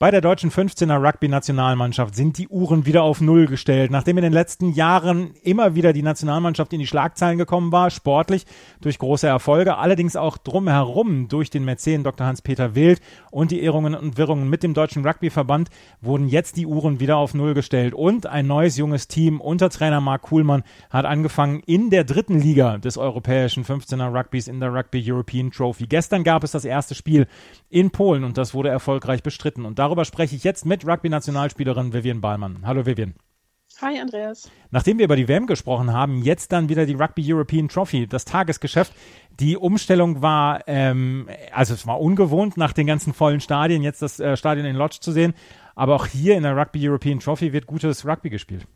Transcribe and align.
Bei 0.00 0.10
der 0.10 0.22
deutschen 0.22 0.50
15er 0.50 1.06
Rugby-Nationalmannschaft 1.06 2.14
sind 2.14 2.38
die 2.38 2.48
Uhren 2.48 2.86
wieder 2.86 3.02
auf 3.02 3.20
Null 3.20 3.44
gestellt. 3.44 3.90
Nachdem 3.90 4.16
in 4.16 4.22
den 4.22 4.32
letzten 4.32 4.72
Jahren 4.72 5.34
immer 5.42 5.74
wieder 5.74 5.92
die 5.92 6.00
Nationalmannschaft 6.00 6.72
in 6.72 6.78
die 6.78 6.86
Schlagzeilen 6.86 7.36
gekommen 7.36 7.70
war, 7.70 7.90
sportlich 7.90 8.46
durch 8.80 8.98
große 8.98 9.26
Erfolge, 9.26 9.76
allerdings 9.76 10.16
auch 10.16 10.38
drumherum 10.38 11.28
durch 11.28 11.50
den 11.50 11.66
Mäzen 11.66 12.02
Dr. 12.02 12.26
Hans-Peter 12.26 12.74
Wild 12.74 13.02
und 13.30 13.50
die 13.50 13.60
Ehrungen 13.60 13.94
und 13.94 14.16
Wirrungen 14.16 14.48
mit 14.48 14.62
dem 14.62 14.72
deutschen 14.72 15.06
Rugby-Verband 15.06 15.68
wurden 16.00 16.28
jetzt 16.28 16.56
die 16.56 16.64
Uhren 16.64 16.98
wieder 16.98 17.18
auf 17.18 17.34
Null 17.34 17.52
gestellt. 17.52 17.92
Und 17.92 18.24
ein 18.24 18.46
neues 18.46 18.78
junges 18.78 19.06
Team 19.06 19.38
unter 19.38 19.68
Trainer 19.68 20.00
Marc 20.00 20.22
Kuhlmann 20.22 20.62
hat 20.88 21.04
angefangen 21.04 21.62
in 21.66 21.90
der 21.90 22.04
dritten 22.04 22.40
Liga 22.40 22.78
des 22.78 22.96
europäischen 22.96 23.66
15er 23.66 24.16
Rugbys 24.16 24.48
in 24.48 24.60
der 24.60 24.72
Rugby 24.72 25.04
European 25.06 25.50
Trophy. 25.50 25.86
Gestern 25.86 26.24
gab 26.24 26.42
es 26.42 26.52
das 26.52 26.64
erste 26.64 26.94
Spiel 26.94 27.26
in 27.68 27.90
Polen 27.90 28.24
und 28.24 28.38
das 28.38 28.54
wurde 28.54 28.70
erfolgreich 28.70 29.22
bestritten. 29.22 29.66
Und 29.66 29.78
darüber 29.90 30.04
spreche 30.04 30.36
ich 30.36 30.44
jetzt 30.44 30.64
mit 30.66 30.86
Rugby-Nationalspielerin 30.86 31.92
Vivian 31.92 32.20
Ballmann. 32.20 32.60
Hallo 32.64 32.86
Vivian. 32.86 33.14
Hi 33.82 33.98
Andreas. 33.98 34.48
Nachdem 34.70 34.98
wir 34.98 35.04
über 35.06 35.16
die 35.16 35.26
WM 35.26 35.48
gesprochen 35.48 35.92
haben, 35.92 36.22
jetzt 36.22 36.52
dann 36.52 36.68
wieder 36.68 36.86
die 36.86 36.94
Rugby 36.94 37.24
European 37.26 37.68
Trophy, 37.68 38.06
das 38.06 38.24
Tagesgeschäft. 38.24 38.92
Die 39.40 39.56
Umstellung 39.56 40.22
war, 40.22 40.62
ähm, 40.68 41.28
also 41.52 41.74
es 41.74 41.88
war 41.88 42.00
ungewohnt, 42.00 42.56
nach 42.56 42.72
den 42.72 42.86
ganzen 42.86 43.12
vollen 43.12 43.40
Stadien 43.40 43.82
jetzt 43.82 44.00
das 44.00 44.20
äh, 44.20 44.36
Stadion 44.36 44.64
in 44.64 44.76
Lodge 44.76 44.98
zu 45.00 45.10
sehen. 45.10 45.34
Aber 45.74 45.96
auch 45.96 46.06
hier 46.06 46.36
in 46.36 46.44
der 46.44 46.56
Rugby 46.56 46.88
European 46.88 47.18
Trophy 47.18 47.52
wird 47.52 47.66
gutes 47.66 48.06
Rugby 48.06 48.30
gespielt. 48.30 48.68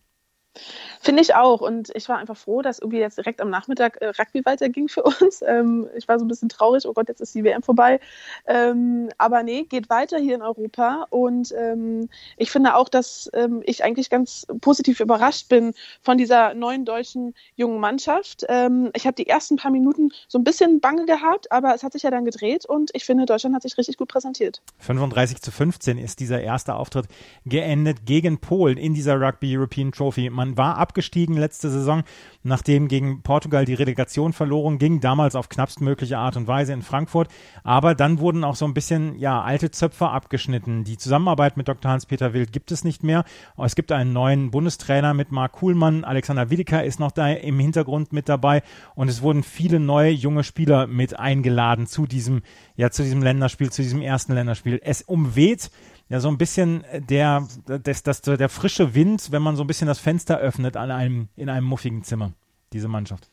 Finde 1.04 1.20
ich 1.20 1.34
auch. 1.34 1.60
Und 1.60 1.90
ich 1.94 2.08
war 2.08 2.16
einfach 2.16 2.36
froh, 2.36 2.62
dass 2.62 2.78
irgendwie 2.78 2.98
jetzt 2.98 3.18
direkt 3.18 3.42
am 3.42 3.50
Nachmittag 3.50 4.00
äh, 4.00 4.06
Rugby 4.18 4.42
weiterging 4.44 4.88
für 4.88 5.02
uns. 5.02 5.42
Ähm, 5.54 5.88
ich 5.94 6.08
war 6.08 6.18
so 6.18 6.24
ein 6.24 6.28
bisschen 6.28 6.48
traurig, 6.48 6.86
oh 6.86 6.94
Gott, 6.94 7.08
jetzt 7.08 7.20
ist 7.20 7.34
die 7.34 7.44
WM 7.44 7.62
vorbei. 7.62 8.00
Ähm, 8.46 9.10
aber 9.18 9.42
nee, 9.42 9.64
geht 9.64 9.90
weiter 9.90 10.16
hier 10.16 10.36
in 10.36 10.42
Europa. 10.42 11.06
Und 11.10 11.52
ähm, 11.56 12.08
ich 12.38 12.50
finde 12.50 12.76
auch, 12.76 12.88
dass 12.88 13.30
ähm, 13.34 13.62
ich 13.66 13.84
eigentlich 13.84 14.08
ganz 14.08 14.46
positiv 14.62 15.00
überrascht 15.00 15.50
bin 15.50 15.74
von 16.00 16.16
dieser 16.16 16.54
neuen 16.54 16.86
deutschen 16.86 17.34
jungen 17.56 17.78
Mannschaft. 17.78 18.46
Ähm, 18.48 18.90
ich 18.94 19.06
habe 19.06 19.14
die 19.14 19.26
ersten 19.26 19.56
paar 19.56 19.70
Minuten 19.70 20.12
so 20.28 20.38
ein 20.38 20.44
bisschen 20.44 20.80
Bange 20.80 21.04
gehabt, 21.04 21.52
aber 21.52 21.74
es 21.74 21.82
hat 21.82 21.92
sich 21.92 22.04
ja 22.04 22.10
dann 22.10 22.24
gedreht 22.24 22.64
und 22.64 22.90
ich 22.94 23.04
finde, 23.04 23.26
Deutschland 23.26 23.54
hat 23.54 23.62
sich 23.62 23.76
richtig 23.76 23.98
gut 23.98 24.08
präsentiert. 24.08 24.62
35 24.78 25.42
zu 25.42 25.50
15 25.50 25.98
ist 25.98 26.20
dieser 26.20 26.40
erste 26.40 26.74
Auftritt 26.74 27.06
geendet 27.44 28.06
gegen 28.06 28.38
Polen 28.38 28.78
in 28.78 28.94
dieser 28.94 29.20
Rugby 29.20 29.54
European 29.56 29.92
Trophy. 29.92 30.30
Man 30.30 30.56
war 30.56 30.78
abgestiegen 30.94 31.36
letzte 31.36 31.70
Saison, 31.70 32.04
nachdem 32.44 32.86
gegen 32.86 33.22
Portugal 33.22 33.64
die 33.64 33.74
Relegation 33.74 34.32
verloren 34.32 34.78
ging, 34.78 35.00
damals 35.00 35.34
auf 35.34 35.48
knappstmögliche 35.48 36.18
Art 36.18 36.36
und 36.36 36.46
Weise 36.46 36.72
in 36.72 36.82
Frankfurt. 36.82 37.28
Aber 37.64 37.96
dann 37.96 38.20
wurden 38.20 38.44
auch 38.44 38.54
so 38.54 38.64
ein 38.64 38.74
bisschen, 38.74 39.18
ja, 39.18 39.42
alte 39.42 39.72
Zöpfe 39.72 40.08
abgeschnitten. 40.08 40.84
Die 40.84 40.96
Zusammenarbeit 40.96 41.56
mit 41.56 41.66
Dr. 41.66 41.90
Hans-Peter 41.90 42.32
Wild 42.32 42.52
gibt 42.52 42.70
es 42.70 42.84
nicht 42.84 43.02
mehr. 43.02 43.24
Es 43.58 43.74
gibt 43.74 43.90
einen 43.90 44.12
neuen 44.12 44.52
Bundestrainer 44.52 45.14
mit 45.14 45.32
Marc 45.32 45.52
Kuhlmann. 45.52 46.04
Alexander 46.04 46.50
Williker 46.50 46.84
ist 46.84 47.00
noch 47.00 47.10
da 47.10 47.28
im 47.28 47.58
Hintergrund 47.58 48.12
mit 48.12 48.28
dabei. 48.28 48.62
Und 48.94 49.08
es 49.08 49.20
wurden 49.20 49.42
viele 49.42 49.80
neue 49.80 50.10
junge 50.12 50.44
Spieler 50.44 50.86
mit 50.86 51.18
eingeladen 51.18 51.88
zu 51.88 52.06
diesem, 52.06 52.42
ja, 52.76 52.90
zu 52.90 53.02
diesem 53.02 53.20
Länderspiel, 53.20 53.72
zu 53.72 53.82
diesem 53.82 54.00
ersten 54.00 54.32
Länderspiel. 54.32 54.80
Es 54.84 55.02
umweht 55.02 55.72
ja 56.14 56.20
so 56.20 56.28
ein 56.28 56.38
bisschen 56.38 56.84
der, 56.94 57.48
das, 57.66 58.04
das, 58.04 58.22
der 58.22 58.48
frische 58.48 58.94
Wind, 58.94 59.32
wenn 59.32 59.42
man 59.42 59.56
so 59.56 59.64
ein 59.64 59.66
bisschen 59.66 59.88
das 59.88 59.98
Fenster 59.98 60.38
öffnet 60.38 60.76
an 60.76 60.92
einem, 60.92 61.28
in 61.34 61.48
einem 61.48 61.66
muffigen 61.66 62.04
Zimmer, 62.04 62.32
diese 62.72 62.86
Mannschaft. 62.86 63.30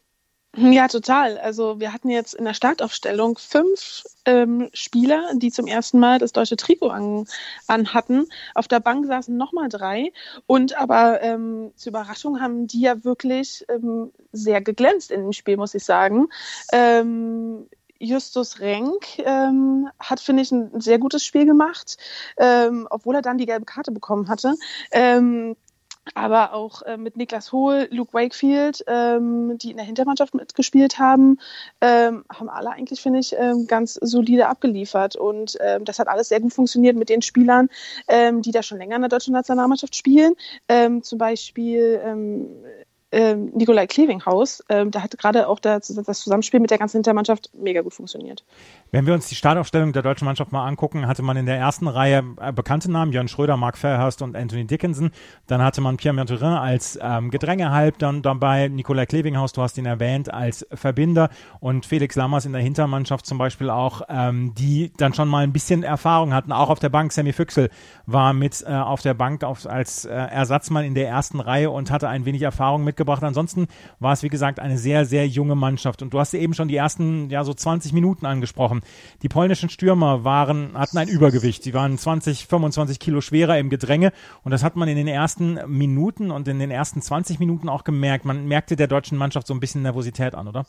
Ja, 0.57 0.87
total. 0.87 1.37
Also 1.37 1.79
wir 1.79 1.93
hatten 1.93 2.09
jetzt 2.09 2.33
in 2.33 2.43
der 2.43 2.55
Startaufstellung 2.55 3.37
fünf 3.37 4.03
ähm, 4.25 4.69
Spieler, 4.73 5.29
die 5.35 5.51
zum 5.51 5.67
ersten 5.67 5.99
Mal 5.99 6.17
das 6.17 6.33
deutsche 6.33 6.57
Trikot 6.57 6.89
an, 6.89 7.25
an 7.67 7.93
hatten. 7.93 8.25
Auf 8.55 8.67
der 8.67 8.79
Bank 8.79 9.05
saßen 9.05 9.37
nochmal 9.37 9.69
drei. 9.69 10.11
Und 10.47 10.75
aber 10.75 11.21
ähm, 11.21 11.71
zur 11.75 11.91
Überraschung 11.91 12.41
haben 12.41 12.65
die 12.65 12.81
ja 12.81 13.03
wirklich 13.03 13.63
ähm, 13.69 14.11
sehr 14.31 14.59
geglänzt 14.59 15.11
in 15.11 15.21
dem 15.21 15.33
Spiel, 15.33 15.55
muss 15.55 15.75
ich 15.75 15.85
sagen. 15.85 16.27
Ähm, 16.73 17.69
Justus 18.01 18.59
Renk 18.59 19.19
ähm, 19.19 19.89
hat, 20.00 20.19
finde 20.19 20.44
ich, 20.44 20.51
ein 20.51 20.81
sehr 20.81 21.00
gutes 21.00 21.25
Spiel 21.25 21.45
gemacht, 21.45 21.97
ähm, 22.38 22.88
obwohl 22.89 23.16
er 23.16 23.22
dann 23.22 23.38
die 23.38 23.45
gelbe 23.45 23.66
Karte 23.66 23.91
bekommen 23.91 24.28
hatte. 24.28 24.56
Ähm, 24.91 25.56
aber 26.16 26.53
auch 26.53 26.81
äh, 26.81 26.97
mit 26.97 27.16
Niklas 27.16 27.51
Hohl, 27.51 27.88
Luke 27.91 28.13
Wakefield, 28.13 28.84
ähm, 28.88 29.57
die 29.59 29.72
in 29.72 29.78
der 29.78 29.85
Hintermannschaft 29.85 30.34
mitgespielt 30.34 30.97
haben, 30.97 31.38
ähm, 31.79 32.25
haben 32.34 32.50
alle 32.50 32.72
eigentlich, 32.72 33.01
finde 33.01 33.19
ich, 33.19 33.35
ähm, 33.38 33.67
ganz 33.67 33.94
solide 34.01 34.47
abgeliefert. 34.47 35.16
Und 35.16 35.57
ähm, 35.61 35.85
das 35.85 36.00
hat 36.00 36.07
alles 36.07 36.29
sehr 36.29 36.40
gut 36.40 36.53
funktioniert 36.53 36.95
mit 36.97 37.09
den 37.09 37.22
Spielern, 37.22 37.69
ähm, 38.07 38.41
die 38.41 38.51
da 38.51 38.63
schon 38.63 38.79
länger 38.79 38.95
in 38.95 39.01
der 39.03 39.09
deutschen 39.09 39.34
Nationalmannschaft 39.34 39.95
spielen. 39.95 40.34
Ähm, 40.67 41.03
zum 41.03 41.19
Beispiel 41.19 42.01
ähm, 43.11 43.51
Nikolai 43.53 43.88
Klevinghaus, 43.88 44.63
ähm, 44.69 44.91
da 44.91 45.01
hat 45.01 45.17
gerade 45.17 45.47
auch 45.47 45.59
das, 45.59 45.88
das 45.88 46.19
Zusammenspiel 46.22 46.59
mit 46.59 46.72
der 46.72 46.77
ganzen 46.77 46.97
Hintermannschaft 46.97 47.49
mega 47.53 47.81
gut 47.81 47.94
funktioniert. 47.94 48.44
Wenn 48.91 49.05
wir 49.05 49.13
uns 49.13 49.27
die 49.27 49.35
Startaufstellung 49.35 49.94
der 49.94 50.01
deutschen 50.01 50.25
Mannschaft 50.25 50.51
mal 50.51 50.66
angucken, 50.66 51.07
hatte 51.07 51.22
man 51.22 51.38
in 51.38 51.45
der 51.45 51.57
ersten 51.57 51.88
Reihe 51.88 52.23
äh, 52.39 52.53
bekannte 52.53 52.91
Namen, 52.91 53.11
Jörn 53.11 53.27
Schröder, 53.27 53.57
Mark 53.57 53.77
Fairhurst 53.77 54.22
und 54.22 54.35
Anthony 54.35 54.66
Dickinson. 54.66 55.11
Dann 55.47 55.61
hatte 55.61 55.81
man 55.81 55.97
Pierre 55.97 56.16
Merturin 56.16 56.53
als 56.53 56.97
ähm, 57.01 57.31
Gedrängehalb, 57.31 57.97
dann 57.99 58.22
dabei 58.22 58.67
Nikolai 58.69 59.05
Klevinghaus, 59.05 59.53
du 59.53 59.61
hast 59.61 59.78
ihn 59.78 59.85
erwähnt, 59.85 60.33
als 60.33 60.66
Verbinder 60.73 61.29
und 61.59 61.85
Felix 61.85 62.16
Lammers 62.16 62.45
in 62.45 62.53
der 62.53 62.61
Hintermannschaft 62.61 63.25
zum 63.25 63.38
Beispiel 63.38 63.69
auch, 63.69 64.03
ähm, 64.09 64.53
die 64.55 64.91
dann 64.97 65.13
schon 65.13 65.28
mal 65.28 65.43
ein 65.43 65.53
bisschen 65.53 65.83
Erfahrung 65.83 66.33
hatten, 66.33 66.51
auch 66.51 66.69
auf 66.69 66.79
der 66.79 66.89
Bank. 66.89 67.11
Sammy 67.11 67.33
Füchsel 67.33 67.69
war 68.05 68.33
mit 68.33 68.63
äh, 68.66 68.73
auf 68.73 69.01
der 69.01 69.13
Bank 69.13 69.43
auf, 69.43 69.66
als 69.66 70.05
äh, 70.05 70.11
Ersatzmann 70.11 70.85
in 70.85 70.95
der 70.95 71.07
ersten 71.07 71.39
Reihe 71.39 71.69
und 71.69 71.91
hatte 71.91 72.07
ein 72.07 72.25
wenig 72.25 72.41
Erfahrung 72.41 72.83
mitgebracht. 73.01 73.23
Ansonsten 73.23 73.67
war 74.00 74.13
es, 74.13 74.23
wie 74.23 74.29
gesagt, 74.29 74.59
eine 74.59 74.78
sehr, 74.78 75.06
sehr 75.06 75.28
junge 75.28 75.56
Mannschaft. 75.56 76.01
Und 76.01 76.13
du 76.13 76.19
hast 76.19 76.34
eben 76.34 76.53
schon 76.53 76.67
die 76.67 76.75
ersten, 76.75 77.29
ja, 77.29 77.44
so 77.44 77.53
20 77.53 77.94
Minuten 77.94 78.25
angesprochen. 78.25 78.81
Die 79.22 79.29
polnischen 79.29 79.69
Stürmer 79.69 80.23
waren, 80.23 80.78
hatten 80.78 80.97
ein 80.97 81.07
Übergewicht. 81.07 81.63
Sie 81.63 81.73
waren 81.73 81.97
20, 81.97 82.47
25 82.47 83.00
Kilo 83.00 83.22
schwerer 83.22 83.57
im 83.57 83.69
Gedränge. 83.69 84.11
Und 84.44 84.51
das 84.51 84.63
hat 84.63 84.75
man 84.75 84.88
in 84.88 84.97
den 84.97 85.07
ersten 85.07 85.59
Minuten 85.67 86.31
und 86.31 86.47
in 86.47 86.59
den 86.59 86.72
ersten 86.72 87.01
20 87.01 87.40
Minuten 87.40 87.69
auch 87.69 87.84
gemerkt. 87.84 88.25
Man 88.25 88.47
merkte 88.47 88.75
der 88.75 88.88
deutschen 88.88 89.17
Mannschaft 89.17 89.47
so 89.47 89.53
ein 89.53 89.59
bisschen 89.59 89.81
Nervosität 89.81 90.35
an, 90.35 90.47
oder? 90.47 90.66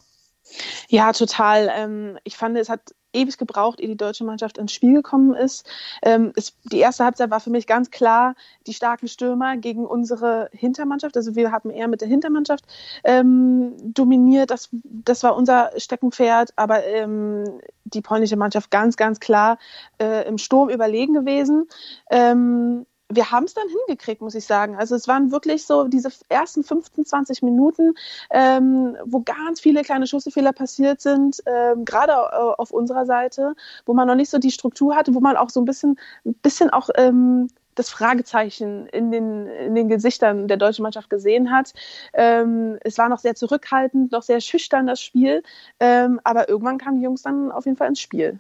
Ja, 0.89 1.13
total. 1.13 1.71
Ähm, 1.75 2.19
ich 2.25 2.37
fand, 2.37 2.57
es 2.57 2.69
hat 2.69 2.95
ewig 3.13 3.39
gebraucht, 3.39 3.81
ehe 3.81 3.89
die 3.89 3.97
deutsche 3.97 4.25
Mannschaft 4.25 4.59
ins 4.59 4.73
Spiel 4.73 4.95
gekommen 4.95 5.35
ist. 5.35 5.69
Ähm, 6.03 6.33
es, 6.37 6.57
die 6.65 6.79
erste 6.79 7.05
Halbzeit 7.05 7.31
war 7.31 7.41
für 7.41 7.51
mich 7.51 7.67
ganz 7.67 7.91
klar 7.91 8.35
die 8.67 8.75
starken 8.75 9.09
Stürmer 9.09 9.57
gegen 9.57 9.87
unsere 9.87 10.49
Hintermannschaft. 10.53 11.17
Also 11.17 11.35
wir 11.35 11.53
haben 11.53 11.71
eher 11.71 11.89
mit 11.89 12.01
der 12.01 12.09
Hintermannschaft 12.09 12.65
ähm, 13.05 13.75
dominiert. 13.83 14.51
Das, 14.51 14.69
das 14.83 15.23
war 15.23 15.37
unser 15.37 15.71
Steckenpferd. 15.77 16.53
Aber 16.57 16.85
ähm, 16.85 17.45
die 17.85 18.01
polnische 18.01 18.37
Mannschaft 18.37 18.71
ganz, 18.71 18.97
ganz 18.97 19.21
klar 19.21 19.59
äh, 20.01 20.27
im 20.27 20.39
Sturm 20.39 20.69
überlegen 20.69 21.15
gewesen. 21.15 21.69
Ähm, 22.11 22.87
wir 23.15 23.31
haben 23.31 23.45
es 23.45 23.55
dann 23.55 23.69
hingekriegt, 23.69 24.23
muss 24.23 24.35
ich 24.35 24.45
sagen. 24.45 24.77
Also 24.77 24.95
es 24.95 25.09
waren 25.09 25.31
wirklich 25.31 25.67
so 25.67 25.85
diese 25.89 26.11
ersten 26.29 26.65
15, 26.65 27.05
20 27.07 27.43
Minuten, 27.43 27.95
ähm, 28.31 28.97
wo 29.05 29.21
ganz 29.21 29.61
viele 29.61 29.83
kleine 29.83 30.07
Schussfehler 30.07 30.53
passiert 30.53 31.01
sind, 31.01 31.43
ähm, 31.47 31.85
gerade 31.85 32.13
äh, 32.13 32.55
auf 32.59 32.71
unserer 32.71 33.07
Seite, 33.07 33.55
wo 33.87 33.95
man 33.95 34.07
noch 34.07 34.15
nicht 34.15 34.31
so 34.31 34.39
die 34.39 34.51
Struktur 34.51 34.97
hatte, 34.97 35.15
wo 35.15 35.21
man 35.21 35.37
auch 35.37 35.51
so 35.51 35.61
ein 35.61 35.65
bisschen, 35.65 35.99
bisschen 36.25 36.71
auch 36.71 36.89
ähm, 36.97 37.49
das 37.75 37.89
Fragezeichen 37.89 38.87
in 38.89 39.11
den, 39.11 39.47
in 39.47 39.75
den 39.75 39.89
Gesichtern 39.89 40.49
der 40.49 40.57
deutschen 40.57 40.83
Mannschaft 40.83 41.11
gesehen 41.11 41.51
hat. 41.51 41.73
Ähm, 42.13 42.79
es 42.83 42.99
war 42.99 43.09
noch 43.09 43.19
sehr 43.19 43.35
zurückhaltend, 43.35 44.13
noch 44.13 44.23
sehr 44.23 44.41
schüchtern 44.41 44.87
das 44.87 45.01
Spiel, 45.01 45.43
ähm, 45.81 46.21
aber 46.25 46.49
irgendwann 46.49 46.79
kamen 46.79 46.99
die 46.99 47.05
Jungs 47.05 47.23
dann 47.23 47.51
auf 47.51 47.65
jeden 47.65 47.77
Fall 47.77 47.89
ins 47.89 48.01
Spiel. 48.01 48.39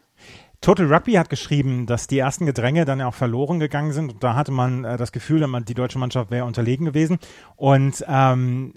Total 0.62 0.86
Rugby 0.86 1.14
hat 1.14 1.28
geschrieben, 1.28 1.86
dass 1.86 2.06
die 2.06 2.20
ersten 2.20 2.46
Gedränge 2.46 2.84
dann 2.84 3.02
auch 3.02 3.14
verloren 3.14 3.58
gegangen 3.58 3.92
sind. 3.92 4.12
Und 4.14 4.24
da 4.24 4.36
hatte 4.36 4.52
man 4.52 4.84
äh, 4.84 4.96
das 4.96 5.10
Gefühl, 5.10 5.44
die 5.68 5.74
deutsche 5.74 5.98
Mannschaft 5.98 6.30
wäre 6.30 6.46
unterlegen 6.46 6.86
gewesen. 6.86 7.18
Und 7.56 8.04
ähm, 8.08 8.74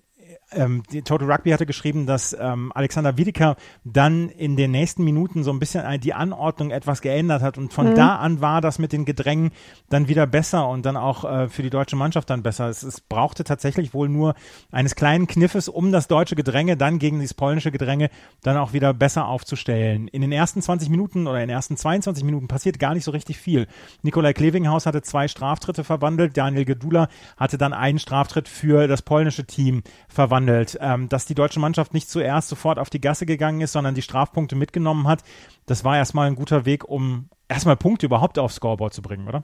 ähm, 0.51 0.83
die 0.91 1.01
Total 1.01 1.31
Rugby 1.31 1.51
hatte 1.51 1.65
geschrieben, 1.65 2.05
dass 2.05 2.35
ähm, 2.39 2.71
Alexander 2.75 3.17
Wiedeker 3.17 3.55
dann 3.83 4.29
in 4.29 4.55
den 4.55 4.71
nächsten 4.71 5.03
Minuten 5.03 5.43
so 5.43 5.51
ein 5.51 5.59
bisschen 5.59 5.99
die 6.01 6.13
Anordnung 6.13 6.71
etwas 6.71 7.01
geändert 7.01 7.41
hat 7.41 7.57
und 7.57 7.73
von 7.73 7.89
mhm. 7.89 7.95
da 7.95 8.17
an 8.17 8.41
war 8.41 8.61
das 8.61 8.77
mit 8.77 8.93
den 8.93 9.05
Gedrängen 9.05 9.51
dann 9.89 10.07
wieder 10.07 10.27
besser 10.27 10.67
und 10.69 10.85
dann 10.85 10.97
auch 10.97 11.23
äh, 11.25 11.49
für 11.49 11.63
die 11.63 11.69
deutsche 11.69 11.95
Mannschaft 11.95 12.29
dann 12.29 12.43
besser. 12.43 12.69
Es, 12.69 12.83
es 12.83 13.01
brauchte 13.01 13.43
tatsächlich 13.43 13.93
wohl 13.93 14.07
nur 14.07 14.35
eines 14.71 14.95
kleinen 14.95 15.25
Kniffes, 15.25 15.67
um 15.67 15.91
das 15.91 16.07
deutsche 16.07 16.35
Gedränge 16.35 16.77
dann 16.77 16.99
gegen 16.99 17.21
das 17.21 17.33
polnische 17.33 17.71
Gedränge 17.71 18.09
dann 18.43 18.57
auch 18.57 18.73
wieder 18.73 18.93
besser 18.93 19.27
aufzustellen. 19.27 20.07
In 20.07 20.21
den 20.21 20.31
ersten 20.31 20.61
20 20.61 20.89
Minuten 20.89 21.27
oder 21.27 21.41
in 21.41 21.47
den 21.47 21.55
ersten 21.55 21.75
22 21.75 22.23
Minuten 22.23 22.47
passiert 22.47 22.77
gar 22.79 22.93
nicht 22.93 23.03
so 23.03 23.11
richtig 23.11 23.37
viel. 23.37 23.67
Nikolai 24.03 24.33
Klevinghaus 24.33 24.85
hatte 24.85 25.01
zwei 25.01 25.27
Straftritte 25.27 25.83
verwandelt, 25.83 26.37
Daniel 26.37 26.65
Gedula 26.65 27.07
hatte 27.35 27.57
dann 27.57 27.73
einen 27.73 27.99
Straftritt 27.99 28.47
für 28.47 28.87
das 28.87 29.01
polnische 29.01 29.45
Team 29.45 29.81
verwandelt. 30.07 30.34
Ähm, 30.37 31.09
dass 31.09 31.25
die 31.25 31.35
deutsche 31.35 31.59
Mannschaft 31.59 31.93
nicht 31.93 32.09
zuerst 32.09 32.49
sofort 32.49 32.79
auf 32.79 32.89
die 32.89 33.01
Gasse 33.01 33.25
gegangen 33.25 33.61
ist, 33.61 33.73
sondern 33.73 33.95
die 33.95 34.01
Strafpunkte 34.01 34.55
mitgenommen 34.55 35.07
hat, 35.07 35.23
das 35.65 35.83
war 35.83 35.97
erstmal 35.97 36.27
ein 36.27 36.35
guter 36.35 36.65
Weg, 36.65 36.85
um 36.85 37.29
erstmal 37.47 37.77
Punkte 37.77 38.05
überhaupt 38.05 38.39
aufs 38.39 38.55
Scoreboard 38.55 38.93
zu 38.93 39.01
bringen, 39.01 39.27
oder? 39.27 39.43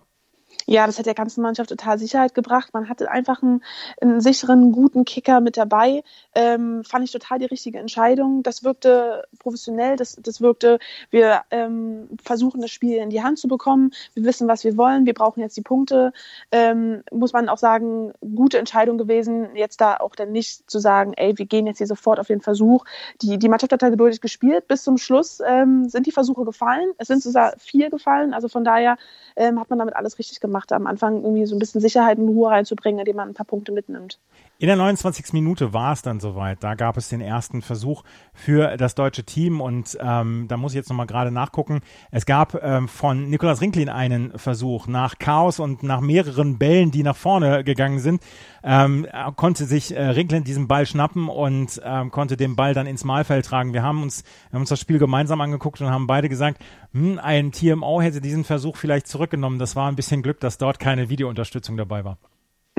Ja, 0.66 0.86
das 0.86 1.00
hat 1.00 1.06
der 1.06 1.14
ganzen 1.14 1.42
Mannschaft 1.42 1.70
total 1.70 1.98
Sicherheit 1.98 2.34
gebracht. 2.34 2.70
Man 2.74 2.88
hatte 2.88 3.10
einfach 3.10 3.42
einen, 3.42 3.64
einen 4.00 4.22
sicheren, 4.22 4.72
guten 4.72 5.06
Kicker 5.06 5.42
mit 5.42 5.58
dabei. 5.58 6.04
Ähm, 6.36 6.84
fand 6.84 7.04
ich 7.04 7.12
total 7.12 7.40
die 7.40 7.46
richtige 7.46 7.80
Entscheidung. 7.80 8.44
Das 8.44 8.64
wirkte 8.64 9.24
professionell, 9.40 9.96
das, 9.96 10.18
das 10.22 10.42
wirkte, 10.42 10.80
wir 11.10 11.42
ähm, 11.52 12.10
versuchen 12.24 12.62
das 12.62 12.72
Spiel 12.72 12.98
in 12.98 13.10
die 13.10 13.24
Hand 13.24 13.40
zu 13.40 13.48
bekommen. 13.48 13.92
Wir 14.14 14.24
wissen, 14.24 14.48
was 14.48 14.64
wir 14.64 14.78
wollen. 14.78 15.06
Wir 15.06 15.14
brauchen 15.14 15.42
jetzt 15.42 15.58
die 15.58 15.62
Punkte. 15.62 16.14
Ähm, 16.52 17.04
muss 17.12 17.34
man 17.34 17.50
auch 17.50 17.58
sagen, 17.58 18.14
gute 18.36 18.60
Entscheidung 18.60 18.98
gewesen, 18.98 19.56
jetzt 19.56 19.82
da 19.82 19.98
auch 19.98 20.16
dann 20.16 20.32
nicht 20.32 20.70
zu 20.70 20.80
sagen, 20.80 21.14
ey, 21.16 21.38
wir 21.38 21.46
gehen 21.46 21.68
jetzt 21.68 21.80
hier 21.80 21.88
sofort 21.88 22.20
auf 22.20 22.28
den 22.28 22.42
Versuch. 22.42 22.86
Die, 23.22 23.40
die 23.40 23.50
Mannschaft 23.50 23.74
hat 23.74 23.82
da 23.82 23.90
geduldig 23.90 24.22
gespielt. 24.22 24.68
Bis 24.68 24.84
zum 24.84 24.98
Schluss 24.98 25.42
ähm, 25.46 25.90
sind 25.90 26.08
die 26.08 26.12
Versuche 26.12 26.46
gefallen. 26.46 26.92
Es 26.98 27.08
sind 27.08 27.24
sogar 27.24 27.54
vier 27.58 27.90
gefallen. 27.90 28.34
Also 28.34 28.48
von 28.48 28.64
daher 28.64 28.98
ähm, 29.36 29.60
hat 29.60 29.70
man 29.70 29.80
damit 29.80 29.96
alles 29.96 30.20
richtig 30.20 30.40
gemacht 30.42 30.72
am 30.72 30.88
Anfang 30.88 31.24
irgendwie 31.24 31.46
so 31.46 31.56
ein 31.56 31.60
bisschen 31.60 31.82
Sicherheit 31.82 32.18
und 32.18 32.30
Ruhe 32.30 32.50
reinzubringen, 32.50 33.00
indem 33.00 33.16
man 33.16 33.30
ein 33.30 33.34
paar 33.34 33.46
Punkte 33.46 33.72
mitnimmt. 33.72 34.20
In 34.62 34.68
der 34.68 34.76
29. 34.76 35.34
Minute 35.34 35.74
war 35.74 35.92
es 35.92 36.04
dann 36.04 36.20
soweit. 36.20 36.64
Da 36.64 36.76
gab 36.76 36.96
es 36.96 37.10
den 37.10 37.20
ersten 37.20 37.64
Versuch 37.64 38.04
für 38.32 38.78
das 38.78 38.94
deutsche 38.94 39.24
Team 39.24 39.60
und 39.60 39.98
ähm, 40.00 40.46
da 40.48 40.56
muss 40.56 40.74
ich 40.74 40.76
jetzt 40.76 40.90
nochmal 40.90 41.08
gerade 41.08 41.32
nachgucken. 41.32 41.82
Es 42.12 42.28
gab 42.28 42.64
ähm, 42.64 42.88
von 42.88 43.28
Nikolas 43.28 43.60
Rinklin 43.60 43.90
einen 43.90 44.38
Versuch 44.38 44.86
nach 44.86 45.18
Chaos 45.18 45.60
und 45.60 45.82
nach 45.82 46.00
mehreren 46.00 46.60
Bällen, 46.60 46.92
die 46.92 47.02
nach 47.02 47.16
vorne 47.16 47.64
gegangen 47.64 47.98
sind, 47.98 48.22
ähm, 48.64 49.08
konnte 49.36 49.66
sich 49.66 49.96
äh, 49.96 50.10
Rinklin 50.10 50.44
diesen 50.44 50.68
Ball 50.68 50.86
schnappen 50.86 51.28
und 51.28 51.82
ähm, 51.84 52.12
konnte 52.12 52.38
den 52.38 52.56
Ball 52.56 52.76
dann 52.76 52.86
ins 52.86 53.04
Mahlfeld 53.04 53.48
tragen. 53.48 53.74
Wir 53.74 53.82
haben 53.82 54.04
uns, 54.04 54.24
wir 54.52 54.58
haben 54.58 54.62
uns 54.62 54.70
das 54.70 54.80
Spiel 54.80 55.00
gemeinsam 55.00 55.42
angeguckt 55.42 55.82
und 55.82 55.90
haben 55.90 56.06
beide 56.06 56.30
gesagt, 56.30 56.62
hm, 56.94 57.18
ein 57.18 57.52
TMO 57.52 58.00
hätte 58.00 58.22
diesen 58.22 58.44
Versuch 58.44 58.78
vielleicht 58.78 59.08
zurückgenommen. 59.08 59.58
Das 59.58 59.76
war 59.76 59.90
ein 59.90 59.96
bisschen 59.96 60.22
Glück, 60.22 60.40
dass 60.40 60.60
dort 60.60 60.78
keine 60.78 61.10
Videounterstützung 61.10 61.78
dabei 61.78 62.06
war. 62.06 62.20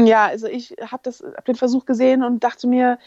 Ja, 0.06 0.26
also 0.26 0.46
ich 0.46 0.74
habe 0.80 1.10
hab 1.10 1.44
den 1.44 1.54
Versuch 1.54 1.84
gesehen 1.84 2.22
und 2.22 2.44
dachte 2.44 2.66
mir, 2.66 2.98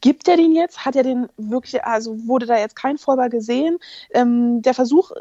gibt 0.00 0.28
er 0.28 0.36
den 0.36 0.52
jetzt? 0.52 0.84
Hat 0.84 0.96
er 0.96 1.02
den 1.02 1.28
wirklich, 1.36 1.84
also 1.84 2.26
wurde 2.26 2.46
da 2.46 2.58
jetzt 2.58 2.76
kein 2.76 2.98
Vollball 2.98 3.30
gesehen? 3.30 3.78
Ähm, 4.12 4.62
der 4.62 4.74
Versuch 4.74 5.12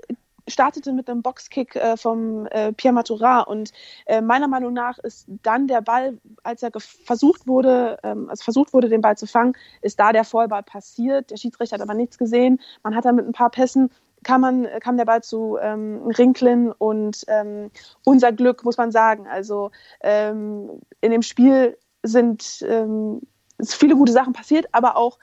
startete 0.48 0.94
mit 0.94 1.09
einem 1.09 1.21
Boxkick 1.21 1.75
äh, 1.75 1.98
vom 1.98 2.45
äh, 2.48 2.74
Pierre 2.74 2.94
Maturin 2.94 3.44
und 3.45 3.71
äh, 4.06 4.21
meiner 4.21 4.48
Meinung 4.48 4.74
nach 4.74 4.98
ist 5.00 5.25
dann 5.44 5.68
der 5.68 5.81
Ball, 5.81 6.18
als 6.44 6.63
er 6.63 6.71
versucht 6.80 7.48
wurde, 7.48 7.98
ähm, 8.03 8.30
also 8.30 8.44
versucht 8.44 8.74
wurde, 8.74 8.89
den 8.89 9.01
Ball 9.01 9.18
zu 9.18 9.27
fangen, 9.27 9.53
ist 9.81 10.00
da 10.00 10.12
der 10.12 10.24
Vollball 10.24 10.63
passiert. 10.63 11.31
Der 11.31 11.38
Schiedsrichter 11.38 11.75
hat 11.75 11.81
aber 11.81 11.94
nichts 11.94 12.18
gesehen. 12.18 12.59
Man 12.83 12.95
hat 12.95 13.06
dann 13.06 13.15
mit 13.15 13.25
ein 13.25 13.33
paar 13.33 13.51
Pässen 13.51 13.89
kam, 14.23 14.41
man, 14.41 14.68
kam 14.81 14.97
der 14.97 15.06
Ball 15.06 15.23
zu 15.23 15.57
ähm, 15.62 16.01
Rinklin 16.18 16.71
und 16.71 17.23
ähm, 17.27 17.71
unser 18.06 18.31
Glück, 18.31 18.63
muss 18.63 18.77
man 18.77 18.91
sagen. 18.91 19.27
Also 19.27 19.71
ähm, 20.01 20.81
in 21.01 21.12
dem 21.12 21.21
Spiel 21.21 21.77
sind 22.03 22.63
ähm, 22.68 23.21
viele 23.63 23.95
gute 23.95 24.12
Sachen 24.12 24.33
passiert, 24.33 24.68
aber 24.71 24.97
auch 24.97 25.18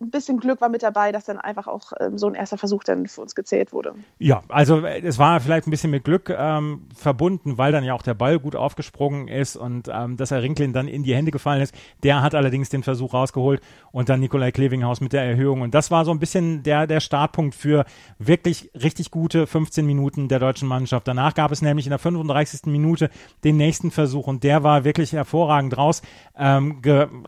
ein 0.00 0.10
bisschen 0.10 0.38
Glück 0.38 0.60
war 0.60 0.68
mit 0.68 0.82
dabei, 0.82 1.10
dass 1.10 1.24
dann 1.24 1.38
einfach 1.38 1.66
auch 1.66 1.92
ähm, 2.00 2.18
so 2.18 2.26
ein 2.26 2.34
erster 2.34 2.58
Versuch 2.58 2.84
dann 2.84 3.06
für 3.06 3.22
uns 3.22 3.34
gezählt 3.34 3.72
wurde. 3.72 3.94
Ja, 4.18 4.42
also 4.48 4.84
äh, 4.84 5.00
es 5.00 5.18
war 5.18 5.40
vielleicht 5.40 5.66
ein 5.66 5.70
bisschen 5.70 5.90
mit 5.90 6.04
Glück 6.04 6.28
ähm, 6.28 6.86
verbunden, 6.94 7.56
weil 7.56 7.72
dann 7.72 7.82
ja 7.82 7.94
auch 7.94 8.02
der 8.02 8.14
Ball 8.14 8.38
gut 8.38 8.56
aufgesprungen 8.56 9.28
ist 9.28 9.56
und 9.56 9.88
ähm, 9.90 10.18
dass 10.18 10.30
er 10.30 10.42
Rinklin 10.42 10.74
dann 10.74 10.86
in 10.86 11.02
die 11.02 11.14
Hände 11.14 11.30
gefallen 11.30 11.62
ist. 11.62 11.74
Der 12.02 12.20
hat 12.22 12.34
allerdings 12.34 12.68
den 12.68 12.82
Versuch 12.82 13.14
rausgeholt 13.14 13.62
und 13.90 14.10
dann 14.10 14.20
Nikolai 14.20 14.52
Klevinghaus 14.52 15.00
mit 15.00 15.14
der 15.14 15.22
Erhöhung. 15.22 15.62
Und 15.62 15.74
das 15.74 15.90
war 15.90 16.04
so 16.04 16.10
ein 16.10 16.18
bisschen 16.18 16.62
der, 16.62 16.86
der 16.86 17.00
Startpunkt 17.00 17.54
für 17.54 17.86
wirklich 18.18 18.70
richtig 18.74 19.10
gute 19.10 19.46
15 19.46 19.86
Minuten 19.86 20.28
der 20.28 20.40
deutschen 20.40 20.68
Mannschaft. 20.68 21.08
Danach 21.08 21.32
gab 21.32 21.52
es 21.52 21.62
nämlich 21.62 21.86
in 21.86 21.90
der 21.90 21.98
35. 21.98 22.66
Minute 22.66 23.08
den 23.44 23.56
nächsten 23.56 23.90
Versuch 23.90 24.26
und 24.26 24.44
der 24.44 24.62
war 24.62 24.84
wirklich 24.84 25.14
hervorragend 25.14 25.76
raus, 25.78 26.02
ähm, 26.36 26.82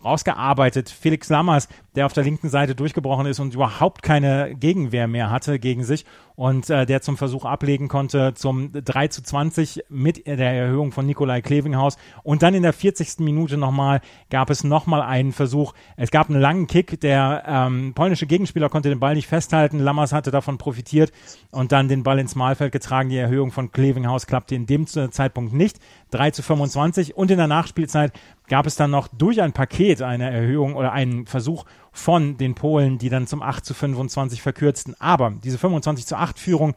rausgearbeitet. 0.04 0.90
Felix 0.90 1.30
Lammers, 1.30 1.68
der 1.94 2.04
auf 2.04 2.12
der 2.12 2.24
linken 2.24 2.48
Seite 2.48 2.57
Seite 2.58 2.74
durchgebrochen 2.74 3.26
ist 3.26 3.38
und 3.38 3.54
überhaupt 3.54 4.02
keine 4.02 4.54
Gegenwehr 4.58 5.06
mehr 5.06 5.30
hatte 5.30 5.60
gegen 5.60 5.84
sich 5.84 6.04
und 6.38 6.70
äh, 6.70 6.86
der 6.86 7.02
zum 7.02 7.16
Versuch 7.16 7.44
ablegen 7.44 7.88
konnte 7.88 8.32
zum 8.32 8.70
3 8.72 9.08
zu 9.08 9.24
20 9.24 9.86
mit 9.88 10.24
der 10.24 10.52
Erhöhung 10.52 10.92
von 10.92 11.04
Nikolai 11.04 11.40
Klevinghaus. 11.40 11.96
Und 12.22 12.44
dann 12.44 12.54
in 12.54 12.62
der 12.62 12.72
40. 12.72 13.18
Minute 13.18 13.56
nochmal 13.56 14.00
gab 14.30 14.48
es 14.48 14.62
nochmal 14.62 15.02
einen 15.02 15.32
Versuch. 15.32 15.74
Es 15.96 16.12
gab 16.12 16.30
einen 16.30 16.40
langen 16.40 16.68
Kick, 16.68 17.00
der 17.00 17.42
ähm, 17.44 17.92
polnische 17.92 18.28
Gegenspieler 18.28 18.68
konnte 18.68 18.88
den 18.88 19.00
Ball 19.00 19.16
nicht 19.16 19.26
festhalten. 19.26 19.80
Lammers 19.80 20.12
hatte 20.12 20.30
davon 20.30 20.58
profitiert 20.58 21.10
und 21.50 21.72
dann 21.72 21.88
den 21.88 22.04
Ball 22.04 22.20
ins 22.20 22.36
Mahlfeld 22.36 22.70
getragen. 22.70 23.08
Die 23.08 23.16
Erhöhung 23.16 23.50
von 23.50 23.72
Klevinghaus 23.72 24.28
klappte 24.28 24.54
in 24.54 24.66
dem 24.66 24.86
Zeitpunkt 24.86 25.52
nicht. 25.52 25.80
3 26.12 26.30
zu 26.30 26.42
25 26.42 27.16
und 27.16 27.32
in 27.32 27.38
der 27.38 27.48
Nachspielzeit 27.48 28.12
gab 28.48 28.66
es 28.66 28.76
dann 28.76 28.92
noch 28.92 29.08
durch 29.08 29.42
ein 29.42 29.52
Paket 29.52 30.02
eine 30.02 30.30
Erhöhung 30.30 30.74
oder 30.74 30.92
einen 30.92 31.26
Versuch 31.26 31.64
von 31.98 32.36
den 32.36 32.54
Polen, 32.54 32.98
die 32.98 33.08
dann 33.08 33.26
zum 33.26 33.42
8 33.42 33.64
zu 33.64 33.74
25 33.74 34.40
verkürzten. 34.40 34.94
Aber 35.00 35.34
diese 35.42 35.58
25 35.58 36.06
zu 36.06 36.16
8 36.16 36.38
Führung, 36.38 36.74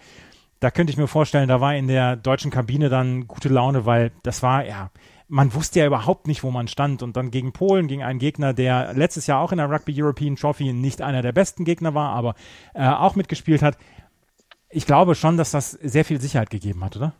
da 0.59 0.71
könnte 0.71 0.91
ich 0.91 0.97
mir 0.97 1.07
vorstellen, 1.07 1.47
da 1.47 1.61
war 1.61 1.75
in 1.75 1.87
der 1.87 2.15
deutschen 2.15 2.51
Kabine 2.51 2.89
dann 2.89 3.27
gute 3.27 3.49
Laune, 3.49 3.85
weil 3.85 4.11
das 4.23 4.43
war, 4.43 4.65
ja, 4.65 4.89
man 5.27 5.53
wusste 5.53 5.79
ja 5.79 5.85
überhaupt 5.85 6.27
nicht, 6.27 6.43
wo 6.43 6.51
man 6.51 6.67
stand. 6.67 7.03
Und 7.03 7.15
dann 7.15 7.31
gegen 7.31 7.53
Polen, 7.53 7.87
gegen 7.87 8.03
einen 8.03 8.19
Gegner, 8.19 8.53
der 8.53 8.93
letztes 8.93 9.27
Jahr 9.27 9.39
auch 9.39 9.51
in 9.51 9.59
der 9.59 9.69
Rugby 9.69 9.93
European 9.95 10.35
Trophy 10.35 10.73
nicht 10.73 11.01
einer 11.01 11.21
der 11.21 11.31
besten 11.31 11.63
Gegner 11.63 11.93
war, 11.93 12.09
aber 12.09 12.35
äh, 12.73 12.87
auch 12.87 13.15
mitgespielt 13.15 13.61
hat. 13.61 13.77
Ich 14.69 14.85
glaube 14.85 15.15
schon, 15.15 15.37
dass 15.37 15.51
das 15.51 15.71
sehr 15.71 16.03
viel 16.03 16.19
Sicherheit 16.19 16.49
gegeben 16.49 16.83
hat, 16.83 16.97
oder? 16.97 17.13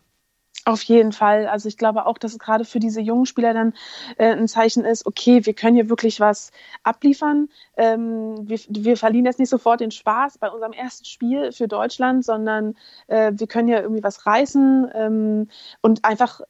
Auf 0.63 0.83
jeden 0.83 1.11
Fall. 1.11 1.47
Also 1.47 1.67
ich 1.67 1.77
glaube 1.77 2.05
auch, 2.05 2.19
dass 2.19 2.33
es 2.33 2.39
gerade 2.39 2.65
für 2.65 2.79
diese 2.79 3.01
jungen 3.01 3.25
Spieler 3.25 3.53
dann 3.53 3.73
äh, 4.17 4.31
ein 4.31 4.47
Zeichen 4.47 4.85
ist, 4.85 5.07
okay, 5.07 5.43
wir 5.43 5.55
können 5.55 5.75
hier 5.75 5.89
wirklich 5.89 6.19
was 6.19 6.51
abliefern. 6.83 7.49
Ähm, 7.77 8.47
wir, 8.47 8.59
wir 8.69 8.95
verlieren 8.95 9.25
jetzt 9.25 9.39
nicht 9.39 9.49
sofort 9.49 9.79
den 9.79 9.89
Spaß 9.89 10.37
bei 10.37 10.51
unserem 10.51 10.73
ersten 10.73 11.05
Spiel 11.05 11.51
für 11.51 11.67
Deutschland, 11.67 12.23
sondern 12.23 12.75
äh, 13.07 13.31
wir 13.33 13.47
können 13.47 13.69
hier 13.69 13.81
irgendwie 13.81 14.03
was 14.03 14.27
reißen 14.27 14.91
ähm, 14.93 15.47
und 15.81 16.05
einfach 16.05 16.41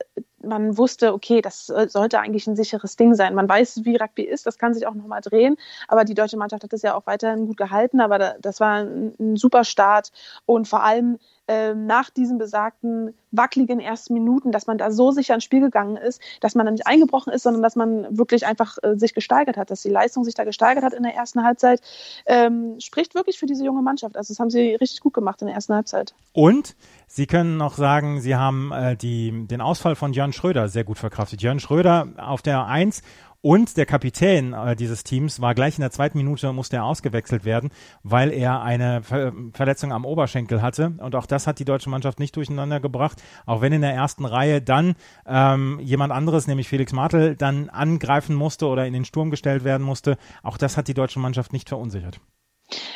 man 0.43 0.77
wusste, 0.77 1.13
okay, 1.13 1.41
das 1.41 1.67
sollte 1.67 2.19
eigentlich 2.19 2.47
ein 2.47 2.55
sicheres 2.55 2.95
Ding 2.95 3.13
sein. 3.13 3.35
Man 3.35 3.47
weiß, 3.47 3.81
wie 3.85 3.95
Rugby 3.95 4.23
ist, 4.23 4.45
das 4.45 4.57
kann 4.57 4.73
sich 4.73 4.87
auch 4.87 4.95
nochmal 4.95 5.21
drehen, 5.21 5.55
aber 5.87 6.03
die 6.03 6.13
deutsche 6.15 6.37
Mannschaft 6.37 6.63
hat 6.63 6.73
es 6.73 6.81
ja 6.81 6.95
auch 6.95 7.05
weiterhin 7.05 7.45
gut 7.45 7.57
gehalten, 7.57 8.01
aber 8.01 8.35
das 8.41 8.59
war 8.59 8.79
ein, 8.81 9.35
super 9.35 9.63
Start 9.63 10.11
und 10.45 10.67
vor 10.67 10.83
allem 10.83 11.19
nach 11.47 12.09
diesen 12.09 12.37
besagten 12.37 13.13
wackeligen 13.31 13.79
ersten 13.79 14.13
Minuten, 14.13 14.51
dass 14.51 14.67
man 14.67 14.77
da 14.77 14.91
so 14.91 15.11
sicher 15.11 15.33
ins 15.33 15.43
Spiel 15.43 15.61
gegangen 15.61 15.97
ist, 15.97 16.21
dass 16.41 16.55
man 16.55 16.65
da 16.65 16.71
nicht 16.71 16.87
eingebrochen 16.87 17.33
ist, 17.33 17.43
sondern 17.43 17.63
dass 17.63 17.75
man 17.75 18.17
wirklich 18.17 18.45
einfach 18.45 18.77
äh, 18.83 18.97
sich 18.97 19.13
gesteigert 19.13 19.57
hat, 19.57 19.71
dass 19.71 19.81
die 19.81 19.89
Leistung 19.89 20.23
sich 20.23 20.35
da 20.35 20.43
gesteigert 20.43 20.83
hat 20.83 20.93
in 20.93 21.03
der 21.03 21.15
ersten 21.15 21.43
Halbzeit, 21.43 21.81
ähm, 22.25 22.79
spricht 22.79 23.15
wirklich 23.15 23.39
für 23.39 23.45
diese 23.45 23.65
junge 23.65 23.81
Mannschaft. 23.81 24.17
Also 24.17 24.33
das 24.33 24.39
haben 24.39 24.49
sie 24.49 24.75
richtig 24.75 25.01
gut 25.01 25.13
gemacht 25.13 25.41
in 25.41 25.47
der 25.47 25.55
ersten 25.55 25.73
Halbzeit. 25.73 26.13
Und 26.33 26.75
Sie 27.07 27.27
können 27.27 27.57
noch 27.57 27.75
sagen, 27.75 28.21
Sie 28.21 28.35
haben 28.37 28.71
äh, 28.71 28.95
die, 28.95 29.45
den 29.45 29.59
Ausfall 29.59 29.95
von 29.95 30.13
Jörn 30.13 30.31
Schröder 30.31 30.69
sehr 30.69 30.85
gut 30.85 30.97
verkraftet. 30.97 31.41
Jörn 31.41 31.59
Schröder 31.59 32.07
auf 32.15 32.41
der 32.41 32.65
Eins 32.67 33.01
und 33.41 33.75
der 33.77 33.85
Kapitän 33.85 34.53
äh, 34.53 34.75
dieses 34.75 35.03
Teams 35.03 35.41
war 35.41 35.55
gleich 35.55 35.77
in 35.77 35.81
der 35.81 35.91
zweiten 35.91 36.17
Minute, 36.17 36.53
musste 36.53 36.77
er 36.77 36.85
ausgewechselt 36.85 37.43
werden, 37.43 37.71
weil 38.03 38.31
er 38.31 38.61
eine 38.61 39.01
Ver 39.03 39.33
Verletzung 39.53 39.91
am 39.91 40.05
Oberschenkel 40.05 40.61
hatte. 40.61 40.93
Und 40.99 41.15
auch 41.15 41.25
das 41.25 41.47
hat 41.47 41.59
die 41.59 41.65
deutsche 41.65 41.89
Mannschaft 41.89 42.19
nicht 42.19 42.35
durcheinander 42.35 42.79
gebracht. 42.79 43.21
Auch 43.45 43.61
wenn 43.61 43.73
in 43.73 43.81
der 43.81 43.93
ersten 43.93 44.25
Reihe 44.25 44.61
dann 44.61 44.95
ähm, 45.25 45.79
jemand 45.81 46.13
anderes, 46.13 46.47
nämlich 46.47 46.69
Felix 46.69 46.93
Martel, 46.93 47.35
dann 47.35 47.69
angreifen 47.69 48.35
musste 48.35 48.67
oder 48.67 48.85
in 48.85 48.93
den 48.93 49.05
Sturm 49.05 49.31
gestellt 49.31 49.63
werden 49.63 49.83
musste. 49.83 50.17
Auch 50.43 50.57
das 50.57 50.77
hat 50.77 50.87
die 50.87 50.93
deutsche 50.93 51.19
Mannschaft 51.19 51.53
nicht 51.53 51.69
verunsichert. 51.69 52.19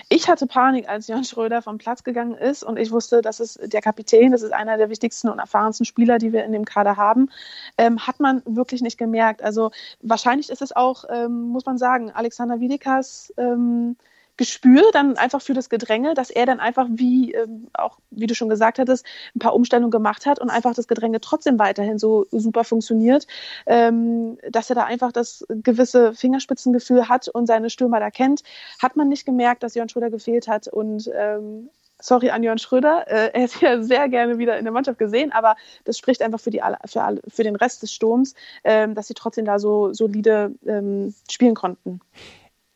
Ich 0.10 0.30
hatte 0.30 0.48
Panik, 0.48 0.88
als 0.88 1.08
Jan 1.08 1.24
Schröder 1.24 1.62
vom 1.62 1.78
Platz 1.78 2.04
gegangen 2.04 2.36
ist 2.36 2.64
und 2.64 2.78
ich 2.78 2.92
wusste, 2.92 3.22
das 3.22 3.40
ist 3.40 3.60
der 3.62 3.82
Kapitän, 3.82 4.32
das 4.32 4.42
ist 4.42 4.54
einer 4.54 4.78
der 4.78 4.90
wichtigsten 4.90 5.30
und 5.30 5.40
erfahrensten 5.40 5.86
Spieler, 5.86 6.18
die 6.18 6.32
wir 6.32 6.46
in 6.46 6.52
dem 6.52 6.66
Kader 6.66 6.98
haben. 6.98 7.30
Ähm, 7.78 8.06
hat 8.06 8.20
man 8.20 8.42
wirklich 8.46 8.82
nicht 8.82 8.98
gemerkt. 8.98 9.44
Also 9.44 9.72
wahrscheinlich 10.02 10.50
ist 10.50 10.62
es 10.62 10.76
auch, 10.76 11.06
ähm, 11.10 11.50
muss 11.50 11.66
man 11.66 11.78
sagen, 11.78 12.12
Alexander 12.12 12.60
Wiedekas 12.60 13.34
ähm, 13.38 13.98
Gespür 14.38 14.84
dann 14.92 15.18
einfach 15.18 15.42
für 15.42 15.54
das 15.54 15.70
Gedränge, 15.70 16.14
dass 16.14 16.30
er 16.30 16.46
dann 16.46 16.60
einfach, 16.60 16.88
wie 16.90 17.34
ähm, 17.34 17.68
auch, 17.74 18.00
wie 18.12 18.28
du 18.28 18.36
schon 18.36 18.50
gesagt 18.50 18.80
hattest, 18.80 19.06
ein 19.36 19.40
paar 19.40 19.56
Umstellungen 19.56 19.92
gemacht 19.92 20.26
hat 20.26 20.40
und 20.40 20.50
einfach 20.50 20.74
das 20.74 20.88
Gedränge 20.88 21.22
trotzdem 21.22 21.58
weiterhin 21.60 22.00
so 22.00 22.26
super 22.32 22.64
funktioniert, 22.64 23.28
ähm, 23.66 24.38
dass 24.50 24.70
er 24.70 24.76
da 24.76 24.84
einfach 24.84 25.12
das 25.12 25.46
gewisse 25.50 26.14
Fingerspitzengefühl 26.14 27.08
hat 27.08 27.28
und 27.30 27.48
seine 27.48 27.70
Stürmer 27.70 28.00
da 28.00 28.12
kennt, 28.12 28.44
hat 28.82 28.96
man 28.96 29.10
nicht 29.10 29.26
gemerkt, 29.26 29.64
dass 29.64 29.76
Jörn 29.76 29.90
Schröder 29.90 30.10
gefehlt 30.10 30.48
hat 30.48 30.68
und 30.68 31.10
ähm, 31.14 31.70
sorry 32.00 32.30
an 32.30 32.44
Jörn 32.44 32.58
Schröder, 32.58 33.08
äh, 33.08 33.32
er 33.34 33.46
ist 33.46 33.62
ja 33.62 33.82
sehr 33.82 34.10
gerne 34.10 34.38
wieder 34.38 34.58
in 34.58 34.66
der 34.66 34.74
Mannschaft 34.74 35.00
gesehen, 35.00 35.32
aber 35.32 35.56
das 35.86 35.98
spricht 35.98 36.22
einfach 36.22 36.40
für, 36.40 36.52
die, 36.52 36.62
für, 36.86 37.04
alle, 37.04 37.22
für 37.28 37.44
den 37.44 37.56
Rest 37.56 37.84
des 37.84 37.94
Sturms, 37.94 38.36
ähm, 38.64 38.96
dass 38.96 39.08
sie 39.08 39.14
trotzdem 39.14 39.46
da 39.46 39.60
so 39.60 39.94
solide 39.94 40.54
ähm, 40.66 41.14
spielen 41.30 41.56
konnten. 41.56 42.02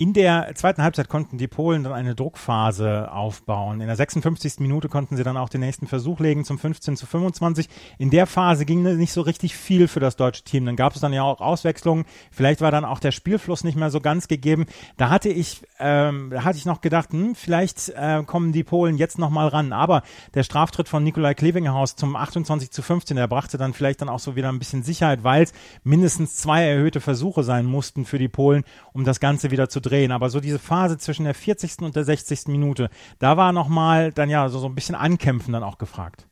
In 0.01 0.13
der 0.13 0.55
zweiten 0.55 0.81
Halbzeit 0.81 1.09
konnten 1.09 1.37
die 1.37 1.49
Polen 1.49 1.83
dann 1.83 1.91
eine 1.91 2.15
Druckphase 2.15 3.11
aufbauen. 3.11 3.81
In 3.81 3.87
der 3.87 3.97
56. 3.97 4.61
Minute 4.61 4.87
konnten 4.87 5.17
sie 5.17 5.23
dann 5.23 5.35
auch 5.35 5.49
den 5.49 5.59
nächsten 5.59 5.87
Versuch 5.87 6.21
legen 6.21 6.45
zum 6.45 6.57
15 6.57 6.95
zu 6.95 7.05
25. 7.05 7.67
In 7.97 8.09
der 8.09 8.25
Phase 8.25 8.63
ging 8.63 8.81
nicht 8.95 9.11
so 9.11 9.19
richtig 9.19 9.57
viel 9.57 9.89
für 9.89 9.99
das 9.99 10.15
deutsche 10.15 10.45
Team. 10.45 10.65
Dann 10.65 10.77
gab 10.77 10.95
es 10.95 11.01
dann 11.01 11.11
ja 11.11 11.23
auch 11.23 11.41
Auswechslungen. 11.41 12.05
Vielleicht 12.31 12.61
war 12.61 12.71
dann 12.71 12.85
auch 12.85 12.99
der 12.99 13.11
Spielfluss 13.11 13.65
nicht 13.65 13.75
mehr 13.75 13.89
so 13.89 13.99
ganz 13.99 14.29
gegeben. 14.29 14.67
Da 14.95 15.09
hatte 15.09 15.27
ich, 15.27 15.63
ähm, 15.79 16.29
da 16.31 16.45
hatte 16.45 16.57
ich 16.57 16.65
noch 16.65 16.79
gedacht, 16.79 17.11
hm, 17.11 17.35
vielleicht 17.35 17.89
äh, 17.89 18.23
kommen 18.23 18.53
die 18.53 18.63
Polen 18.63 18.95
jetzt 18.95 19.19
noch 19.19 19.29
mal 19.29 19.49
ran. 19.49 19.73
Aber 19.73 20.03
der 20.33 20.43
Straftritt 20.43 20.87
von 20.87 21.03
Nikolai 21.03 21.33
Klevinghaus 21.33 21.97
zum 21.97 22.15
28 22.15 22.71
zu 22.71 22.81
15, 22.81 23.17
der 23.17 23.27
brachte 23.27 23.57
dann 23.57 23.73
vielleicht 23.73 23.99
dann 23.99 24.07
auch 24.07 24.19
so 24.19 24.37
wieder 24.37 24.47
ein 24.47 24.59
bisschen 24.59 24.81
Sicherheit, 24.81 25.25
weil 25.25 25.43
es 25.43 25.51
mindestens 25.83 26.37
zwei 26.37 26.63
erhöhte 26.63 27.01
Versuche 27.01 27.43
sein 27.43 27.65
mussten 27.65 28.05
für 28.05 28.17
die 28.17 28.29
Polen, 28.29 28.63
um 28.93 29.03
das 29.03 29.19
Ganze 29.19 29.51
wieder 29.51 29.67
zu. 29.67 29.88
Aber 30.11 30.29
so 30.29 30.39
diese 30.39 30.59
Phase 30.59 30.97
zwischen 30.97 31.25
der 31.25 31.33
40. 31.33 31.79
und 31.81 31.95
der 31.95 32.03
60. 32.03 32.47
Minute, 32.47 32.89
da 33.19 33.37
war 33.37 33.51
nochmal 33.51 34.11
dann 34.11 34.29
ja 34.29 34.47
so, 34.49 34.59
so 34.59 34.67
ein 34.67 34.75
bisschen 34.75 34.95
Ankämpfen 34.95 35.53
dann 35.53 35.63
auch 35.63 35.77
gefragt. 35.77 36.27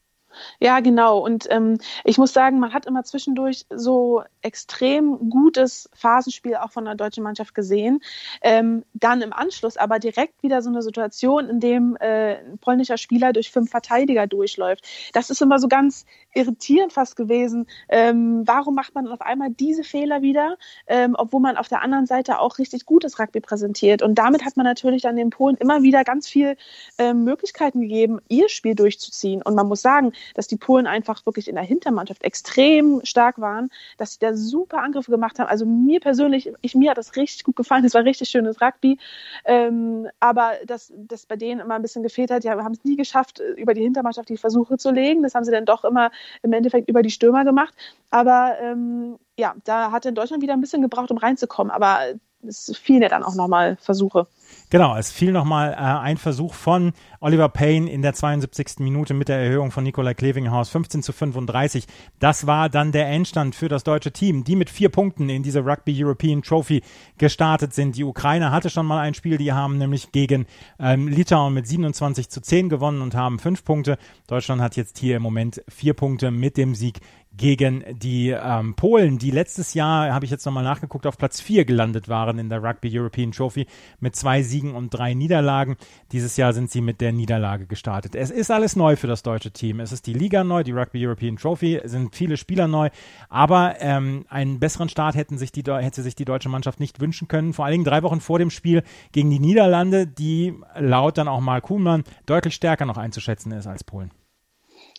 Ja, 0.59 0.79
genau. 0.79 1.19
Und 1.19 1.47
ähm, 1.49 1.77
ich 2.03 2.17
muss 2.17 2.33
sagen, 2.33 2.59
man 2.59 2.73
hat 2.73 2.85
immer 2.85 3.03
zwischendurch 3.03 3.65
so 3.69 4.23
extrem 4.41 5.29
gutes 5.29 5.89
Phasenspiel 5.93 6.55
auch 6.55 6.71
von 6.71 6.85
der 6.85 6.95
deutschen 6.95 7.23
Mannschaft 7.23 7.53
gesehen. 7.53 7.99
Ähm, 8.41 8.83
dann 8.93 9.21
im 9.21 9.33
Anschluss 9.33 9.77
aber 9.77 9.99
direkt 9.99 10.41
wieder 10.43 10.61
so 10.61 10.69
eine 10.69 10.81
Situation, 10.81 11.49
in 11.49 11.59
dem 11.59 11.97
äh, 11.99 12.37
ein 12.37 12.57
polnischer 12.59 12.97
Spieler 12.97 13.33
durch 13.33 13.51
fünf 13.51 13.69
Verteidiger 13.71 14.27
durchläuft. 14.27 14.85
Das 15.13 15.29
ist 15.29 15.41
immer 15.41 15.59
so 15.59 15.67
ganz 15.67 16.05
irritierend 16.33 16.93
fast 16.93 17.15
gewesen. 17.15 17.67
Ähm, 17.89 18.43
warum 18.45 18.75
macht 18.75 18.95
man 18.95 19.07
auf 19.07 19.21
einmal 19.21 19.49
diese 19.49 19.83
Fehler 19.83 20.21
wieder, 20.21 20.57
ähm, 20.87 21.15
obwohl 21.17 21.41
man 21.41 21.57
auf 21.57 21.67
der 21.67 21.81
anderen 21.81 22.05
Seite 22.05 22.39
auch 22.39 22.57
richtig 22.57 22.85
gutes 22.85 23.19
Rugby 23.19 23.41
präsentiert? 23.41 24.01
Und 24.01 24.15
damit 24.15 24.45
hat 24.45 24.57
man 24.57 24.65
natürlich 24.65 25.01
dann 25.01 25.15
den 25.15 25.29
Polen 25.29 25.57
immer 25.57 25.81
wieder 25.83 26.03
ganz 26.03 26.27
viel 26.27 26.57
ähm, 26.97 27.23
Möglichkeiten 27.23 27.81
gegeben, 27.81 28.19
ihr 28.27 28.49
Spiel 28.49 28.75
durchzuziehen. 28.75 29.41
Und 29.41 29.55
man 29.55 29.67
muss 29.67 29.81
sagen, 29.81 30.13
dass 30.33 30.47
die 30.47 30.57
Polen 30.57 30.87
einfach 30.87 31.25
wirklich 31.25 31.47
in 31.47 31.55
der 31.55 31.63
Hintermannschaft 31.63 32.23
extrem 32.23 33.01
stark 33.03 33.39
waren, 33.39 33.69
dass 33.97 34.13
sie 34.13 34.19
da 34.19 34.33
super 34.35 34.81
Angriffe 34.81 35.11
gemacht 35.11 35.39
haben. 35.39 35.47
Also 35.47 35.65
mir 35.65 35.99
persönlich, 35.99 36.51
ich, 36.61 36.75
mir 36.75 36.91
hat 36.91 36.97
das 36.97 37.15
richtig 37.15 37.43
gut 37.43 37.55
gefallen. 37.55 37.85
Es 37.85 37.93
war 37.93 38.03
richtig 38.03 38.29
schönes 38.29 38.61
Rugby. 38.61 38.97
Ähm, 39.45 40.07
aber 40.19 40.53
dass 40.65 40.93
das 40.95 41.25
bei 41.25 41.35
denen 41.35 41.61
immer 41.61 41.75
ein 41.75 41.81
bisschen 41.81 42.03
gefehlt 42.03 42.31
hat, 42.31 42.43
die 42.43 42.49
haben 42.49 42.73
es 42.73 42.83
nie 42.83 42.95
geschafft, 42.95 43.41
über 43.55 43.73
die 43.73 43.83
Hintermannschaft 43.83 44.29
die 44.29 44.37
Versuche 44.37 44.77
zu 44.77 44.91
legen. 44.91 45.23
Das 45.23 45.35
haben 45.35 45.43
sie 45.43 45.51
dann 45.51 45.65
doch 45.65 45.83
immer 45.83 46.11
im 46.41 46.53
Endeffekt 46.53 46.89
über 46.89 47.01
die 47.01 47.11
Stürmer 47.11 47.43
gemacht. 47.43 47.73
Aber 48.09 48.57
ähm, 48.61 49.17
ja, 49.37 49.55
da 49.65 49.91
hat 49.91 50.05
in 50.05 50.15
Deutschland 50.15 50.41
wieder 50.41 50.53
ein 50.53 50.61
bisschen 50.61 50.81
gebraucht, 50.81 51.11
um 51.11 51.17
reinzukommen. 51.17 51.71
Aber 51.71 51.99
es 52.45 52.71
fielen 52.77 53.01
ja 53.01 53.09
dann 53.09 53.23
auch 53.23 53.35
nochmal 53.35 53.77
Versuche. 53.77 54.27
Genau, 54.69 54.97
es 54.97 55.11
fiel 55.11 55.31
nochmal 55.31 55.71
äh, 55.71 55.75
ein 55.75 56.17
Versuch 56.17 56.53
von 56.53 56.93
Oliver 57.19 57.49
Payne 57.49 57.89
in 57.89 58.01
der 58.01 58.13
72. 58.13 58.79
Minute 58.79 59.13
mit 59.13 59.29
der 59.29 59.37
Erhöhung 59.37 59.71
von 59.71 59.83
Nikolai 59.83 60.13
Klevinghaus 60.13 60.69
15 60.69 61.03
zu 61.03 61.13
35. 61.13 61.85
Das 62.19 62.47
war 62.47 62.69
dann 62.69 62.91
der 62.91 63.07
Endstand 63.07 63.55
für 63.55 63.69
das 63.69 63.83
deutsche 63.83 64.11
Team, 64.11 64.43
die 64.43 64.55
mit 64.55 64.69
vier 64.69 64.89
Punkten 64.89 65.29
in 65.29 65.43
diese 65.43 65.65
Rugby 65.65 65.95
European 66.03 66.41
Trophy 66.41 66.81
gestartet 67.17 67.73
sind. 67.73 67.95
Die 67.95 68.03
Ukraine 68.03 68.51
hatte 68.51 68.69
schon 68.69 68.85
mal 68.85 68.99
ein 68.99 69.13
Spiel, 69.13 69.37
die 69.37 69.53
haben 69.53 69.77
nämlich 69.77 70.11
gegen 70.11 70.45
ähm, 70.79 71.07
Litauen 71.07 71.53
mit 71.53 71.67
27 71.67 72.29
zu 72.29 72.41
10 72.41 72.69
gewonnen 72.69 73.01
und 73.01 73.15
haben 73.15 73.39
fünf 73.39 73.63
Punkte. 73.63 73.97
Deutschland 74.27 74.61
hat 74.61 74.75
jetzt 74.75 74.97
hier 74.97 75.17
im 75.17 75.23
Moment 75.23 75.61
vier 75.69 75.93
Punkte 75.93 76.31
mit 76.31 76.57
dem 76.57 76.75
Sieg 76.75 76.99
gegen 77.37 77.83
die 77.91 78.29
ähm, 78.29 78.73
Polen, 78.75 79.19
die 79.19 79.31
letztes 79.31 79.73
Jahr, 79.75 80.11
habe 80.11 80.25
ich 80.25 80.31
jetzt 80.31 80.45
nochmal 80.45 80.63
nachgeguckt, 80.63 81.05
auf 81.05 81.17
Platz 81.17 81.39
4 81.39 81.65
gelandet 81.65 82.09
waren 82.09 82.39
in 82.39 82.49
der 82.49 82.63
Rugby 82.63 82.89
European 82.91 83.31
Trophy 83.31 83.67
mit 83.99 84.15
zwei 84.15 84.41
Siegen 84.41 84.73
und 84.73 84.89
drei 84.89 85.13
Niederlagen. 85.13 85.77
Dieses 86.11 86.35
Jahr 86.35 86.53
sind 86.53 86.71
sie 86.71 86.81
mit 86.81 86.99
der 86.99 87.11
Niederlage 87.11 87.67
gestartet. 87.67 88.15
Es 88.15 88.31
ist 88.31 88.49
alles 88.49 88.75
neu 88.75 88.95
für 88.95 89.07
das 89.07 89.21
deutsche 89.21 89.51
Team. 89.51 89.79
Es 89.79 89.91
ist 89.91 90.07
die 90.07 90.13
Liga 90.13 90.43
neu, 90.43 90.63
die 90.63 90.71
Rugby 90.71 91.05
European 91.05 91.37
Trophy, 91.37 91.81
sind 91.85 92.15
viele 92.15 92.37
Spieler 92.37 92.67
neu, 92.67 92.89
aber 93.29 93.75
ähm, 93.79 94.25
einen 94.29 94.59
besseren 94.59 94.89
Start 94.89 95.15
hätten 95.15 95.37
sich 95.37 95.51
die, 95.51 95.63
hätte 95.63 96.01
sich 96.01 96.15
die 96.15 96.25
deutsche 96.25 96.49
Mannschaft 96.49 96.79
nicht 96.79 96.99
wünschen 96.99 97.27
können. 97.27 97.53
Vor 97.53 97.65
allen 97.65 97.73
Dingen 97.73 97.85
drei 97.85 98.01
Wochen 98.01 98.19
vor 98.19 98.39
dem 98.39 98.49
Spiel 98.49 98.83
gegen 99.11 99.29
die 99.29 99.39
Niederlande, 99.39 100.07
die 100.07 100.55
laut 100.75 101.17
dann 101.17 101.27
auch 101.27 101.41
mal 101.41 101.61
Kuhlmann 101.61 102.03
deutlich 102.25 102.55
stärker 102.55 102.85
noch 102.85 102.97
einzuschätzen 102.97 103.51
ist 103.51 103.67
als 103.67 103.83
Polen. 103.83 104.11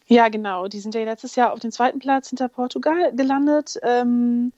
Ja, 0.09 0.29
genau. 0.29 0.69
Die 0.69 0.81
sind 0.81 0.95
ja 0.95 1.05
letztes 1.05 1.37
Jahr 1.37 1.53
auf 1.53 1.61
dem 1.61 1.71
zweiten 1.71 1.99
Platz 1.99 2.31
hinter 2.31 2.49
Portugal 2.49 3.13
gelandet. 3.15 3.79
Ähm, 3.83 4.53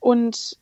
und 0.00 0.58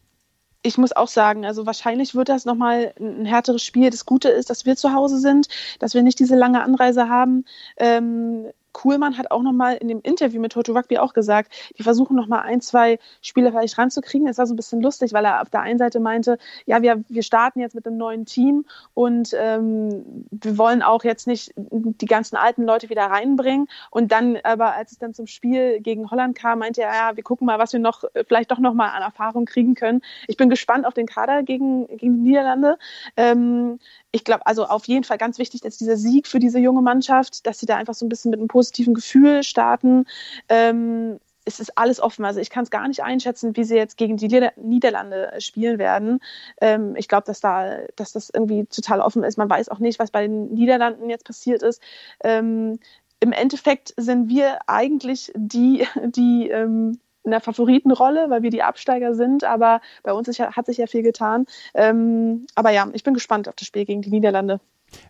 ich 0.63 0.79
muss 0.79 0.93
auch 0.93 1.09
sagen, 1.09 1.45
also 1.47 1.65
wahrscheinlich 1.67 2.15
wird 2.15 2.29
das 2.29 2.45
nochmal 2.45 2.93
ein 2.99 3.25
härteres 3.25 3.63
Spiel. 3.63 3.91
Das 3.91 4.05
Gute 4.05 4.29
ist, 4.29 4.51
dass 4.51 4.67
wir 4.67 4.77
zu 4.77 4.93
Hause 4.93 5.19
sind, 5.19 5.49
dass 5.79 5.95
wir 5.95 6.03
nicht 6.03 6.19
diese 6.19 6.37
lange 6.37 6.63
Anreise 6.63 7.09
haben. 7.09 7.45
Ähm, 7.77 8.47
Kuhlmann 8.73 9.19
hat 9.19 9.31
auch 9.31 9.43
nochmal 9.43 9.77
in 9.77 9.89
dem 9.89 10.01
Interview 10.03 10.41
mit 10.41 10.53
Toto 10.53 10.73
Rugby 10.73 10.99
auch 10.99 11.15
gesagt, 11.15 11.53
die 11.79 11.83
versuchen 11.83 12.17
nochmal 12.17 12.43
ein, 12.43 12.61
zwei 12.61 12.99
Spieler 13.21 13.51
vielleicht 13.51 13.79
ranzukriegen. 13.79 14.27
Es 14.27 14.39
war 14.39 14.47
so 14.47 14.55
ein 14.55 14.57
bisschen 14.57 14.81
lustig, 14.81 15.13
weil 15.13 15.25
er 15.25 15.43
auf 15.43 15.51
der 15.51 15.61
einen 15.61 15.79
Seite 15.79 16.01
meinte, 16.01 16.39
ja, 16.67 16.83
wir, 16.83 17.03
wir 17.09 17.23
starten 17.23 17.61
jetzt 17.61 17.75
mit 17.75 17.87
einem 17.87 17.97
neuen 17.97 18.27
Team 18.27 18.65
und 18.95 19.35
ähm, 19.39 20.27
wir 20.31 20.59
wollen 20.59 20.83
auch 20.83 21.05
jetzt 21.05 21.27
nicht 21.27 21.53
die 21.57 22.07
ganzen 22.07 22.37
alten 22.37 22.65
Leute 22.65 22.91
wieder 22.91 23.07
reinbringen. 23.07 23.69
Und 23.91 24.13
dann, 24.13 24.39
aber 24.43 24.75
als 24.75 24.93
es 24.93 24.99
dann 24.99 25.15
zum 25.15 25.27
Spiel 25.27 25.81
gegen 25.81 26.11
Holland 26.11 26.37
kam, 26.37 26.61
meinte 26.61 26.83
er, 26.83 26.95
ja, 26.95 27.17
wir 27.17 27.23
gucken 27.23 27.47
mal, 27.47 27.59
was 27.59 27.73
wir 27.73 27.81
noch 27.81 28.05
vielleicht 28.27 28.51
doch 28.51 28.59
nochmal 28.59 28.91
an 28.91 29.03
Erfahrung 29.03 29.45
kriegen 29.45 29.75
können. 29.75 30.03
Ich 30.29 30.37
bin 30.37 30.51
gespannt 30.51 30.87
auf 30.87 30.95
den 30.95 31.07
Kader 31.07 31.43
gegen, 31.43 31.87
gegen 31.87 32.17
die 32.25 32.31
Niederlande. 32.31 32.79
Ähm, 33.17 33.79
ich 34.13 34.25
glaube, 34.25 34.47
also 34.47 34.67
auf 34.67 34.87
jeden 34.87 35.05
Fall 35.05 35.17
ganz 35.17 35.39
wichtig, 35.39 35.63
dass 35.63 35.79
dieser 35.79 35.97
Sieg 35.97 36.27
für 36.27 36.39
diese 36.39 36.59
junge 36.59 36.83
Mannschaft, 36.83 37.47
dass 37.47 37.59
sie 37.59 37.67
da 37.67 37.77
einfach 37.77 37.95
so 37.95 38.05
ein 38.05 38.11
bisschen 38.11 38.31
mit 38.31 38.41
einem 38.41 38.49
positiven 38.49 38.62
Gefühl 38.95 39.43
starten. 39.43 40.05
Ähm, 40.49 41.19
es 41.45 41.61
ist 41.61 41.77
alles 41.77 42.01
offen. 42.01 42.25
Also 42.25 42.41
ich 42.41 42.51
kann 42.51 42.65
es 42.65 42.71
gar 42.71 42.87
nicht 42.87 43.03
einschätzen, 43.03 43.57
wie 43.57 43.65
sie 43.65 43.77
jetzt 43.77 43.97
gegen 43.97 44.17
die 44.17 44.29
Niederlande 44.57 45.33
spielen 45.39 45.79
werden. 45.79 46.21
Ähm, 46.61 46.95
ich 46.97 47.09
glaube, 47.09 47.25
dass 47.27 47.41
da, 47.41 47.79
dass 47.97 48.13
das 48.13 48.31
irgendwie 48.33 48.67
total 48.67 49.01
offen 49.01 49.25
ist. 49.25 49.39
Man 49.39 49.51
weiß 49.51 49.69
auch 49.69 49.79
nicht, 49.79 49.99
was 49.99 50.11
bei 50.11 50.23
den 50.23 50.53
Niederlanden 50.53 51.11
jetzt 51.11 51.25
passiert 51.25 51.63
ist. 51.63 51.83
Ähm, 52.23 52.79
Im 53.21 53.33
Endeffekt 53.33 53.95
sind 53.97 54.29
wir 54.29 54.59
eigentlich 54.69 55.33
die, 55.35 55.87
die 56.05 56.49
ähm, 56.49 57.01
in 57.25 57.31
der 57.31 57.41
Favoritenrolle, 57.41 58.31
weil 58.31 58.43
wir 58.43 58.51
die 58.51 58.63
Absteiger 58.63 59.15
sind, 59.15 59.45
aber 59.45 59.81
bei 60.03 60.13
uns 60.13 60.27
ist, 60.27 60.41
hat 60.41 60.67
sich 60.67 60.79
ja 60.79 60.87
viel 60.87 61.03
getan. 61.03 61.47
Ähm, 61.75 62.47
aber 62.55 62.71
ja, 62.71 62.89
ich 62.93 63.05
bin 63.05 63.15
gespannt 63.15 63.49
auf 63.49 63.55
das 63.55 63.69
Spiel 63.69 63.85
gegen 63.85 64.03
die 64.03 64.11
Niederlande. 64.11 64.61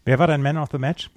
Wer 0.05 0.19
war 0.19 0.27
dein 0.27 0.43
Man 0.43 0.59
of 0.59 0.69
the 0.71 0.79
Match? 0.79 1.11